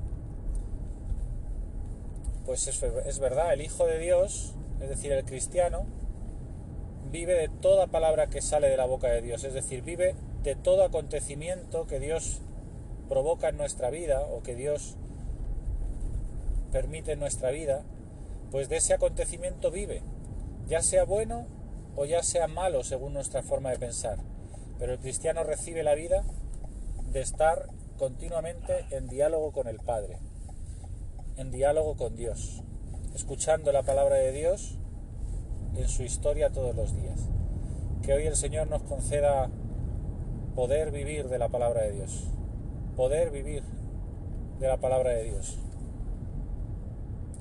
Pues 2.46 2.66
es, 2.66 2.82
es 2.82 3.18
verdad, 3.20 3.52
el 3.52 3.60
Hijo 3.60 3.86
de 3.86 3.98
Dios, 3.98 4.54
es 4.80 4.88
decir, 4.88 5.12
el 5.12 5.24
cristiano, 5.24 5.86
vive 7.10 7.34
de 7.34 7.48
toda 7.48 7.86
palabra 7.86 8.28
que 8.28 8.42
sale 8.42 8.68
de 8.68 8.76
la 8.76 8.86
boca 8.86 9.08
de 9.08 9.22
Dios, 9.22 9.44
es 9.44 9.54
decir, 9.54 9.82
vive 9.82 10.16
de 10.42 10.56
todo 10.56 10.84
acontecimiento 10.84 11.86
que 11.86 12.00
Dios 12.00 12.40
provoca 13.08 13.48
en 13.50 13.56
nuestra 13.56 13.90
vida 13.90 14.20
o 14.20 14.42
que 14.42 14.54
Dios 14.54 14.96
permite 16.72 17.12
en 17.12 17.20
nuestra 17.20 17.50
vida, 17.50 17.84
pues 18.54 18.68
de 18.68 18.76
ese 18.76 18.94
acontecimiento 18.94 19.72
vive, 19.72 20.00
ya 20.68 20.80
sea 20.80 21.02
bueno 21.02 21.48
o 21.96 22.04
ya 22.04 22.22
sea 22.22 22.46
malo 22.46 22.84
según 22.84 23.12
nuestra 23.12 23.42
forma 23.42 23.70
de 23.70 23.80
pensar. 23.80 24.20
Pero 24.78 24.92
el 24.92 25.00
cristiano 25.00 25.42
recibe 25.42 25.82
la 25.82 25.96
vida 25.96 26.22
de 27.10 27.20
estar 27.20 27.66
continuamente 27.98 28.86
en 28.92 29.08
diálogo 29.08 29.50
con 29.50 29.66
el 29.66 29.80
Padre, 29.80 30.20
en 31.36 31.50
diálogo 31.50 31.96
con 31.96 32.14
Dios, 32.14 32.62
escuchando 33.12 33.72
la 33.72 33.82
palabra 33.82 34.18
de 34.18 34.30
Dios 34.30 34.78
en 35.74 35.88
su 35.88 36.04
historia 36.04 36.52
todos 36.52 36.76
los 36.76 36.94
días. 36.94 37.28
Que 38.04 38.12
hoy 38.12 38.28
el 38.28 38.36
Señor 38.36 38.68
nos 38.68 38.84
conceda 38.84 39.50
poder 40.54 40.92
vivir 40.92 41.28
de 41.28 41.40
la 41.40 41.48
palabra 41.48 41.82
de 41.82 41.90
Dios, 41.90 42.28
poder 42.94 43.32
vivir 43.32 43.64
de 44.60 44.68
la 44.68 44.76
palabra 44.76 45.10
de 45.10 45.24
Dios, 45.24 45.58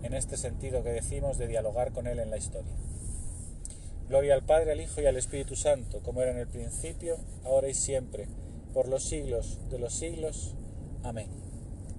en 0.04 0.14
este 0.14 0.38
sentido 0.38 0.84
que 0.84 0.90
decimos 0.90 1.38
de 1.38 1.48
dialogar 1.48 1.92
con 1.92 2.08
Él 2.08 2.20
en 2.20 2.30
la 2.30 2.38
historia. 2.38 2.74
Gloria 4.10 4.36
al 4.36 4.44
Padre, 4.44 4.74
al 4.74 4.82
Hijo 4.82 5.02
y 5.02 5.06
al 5.06 5.18
Espíritu 5.18 5.56
Santo, 5.56 6.02
como 6.04 6.22
era 6.22 6.32
en 6.32 6.38
el 6.38 6.48
principio, 6.48 7.18
ahora 7.44 7.70
y 7.70 7.74
siempre, 7.74 8.28
por 8.74 8.88
los 8.88 9.04
siglos 9.04 9.60
de 9.70 9.80
los 9.80 9.94
siglos. 9.94 10.56
Amén. 11.04 11.43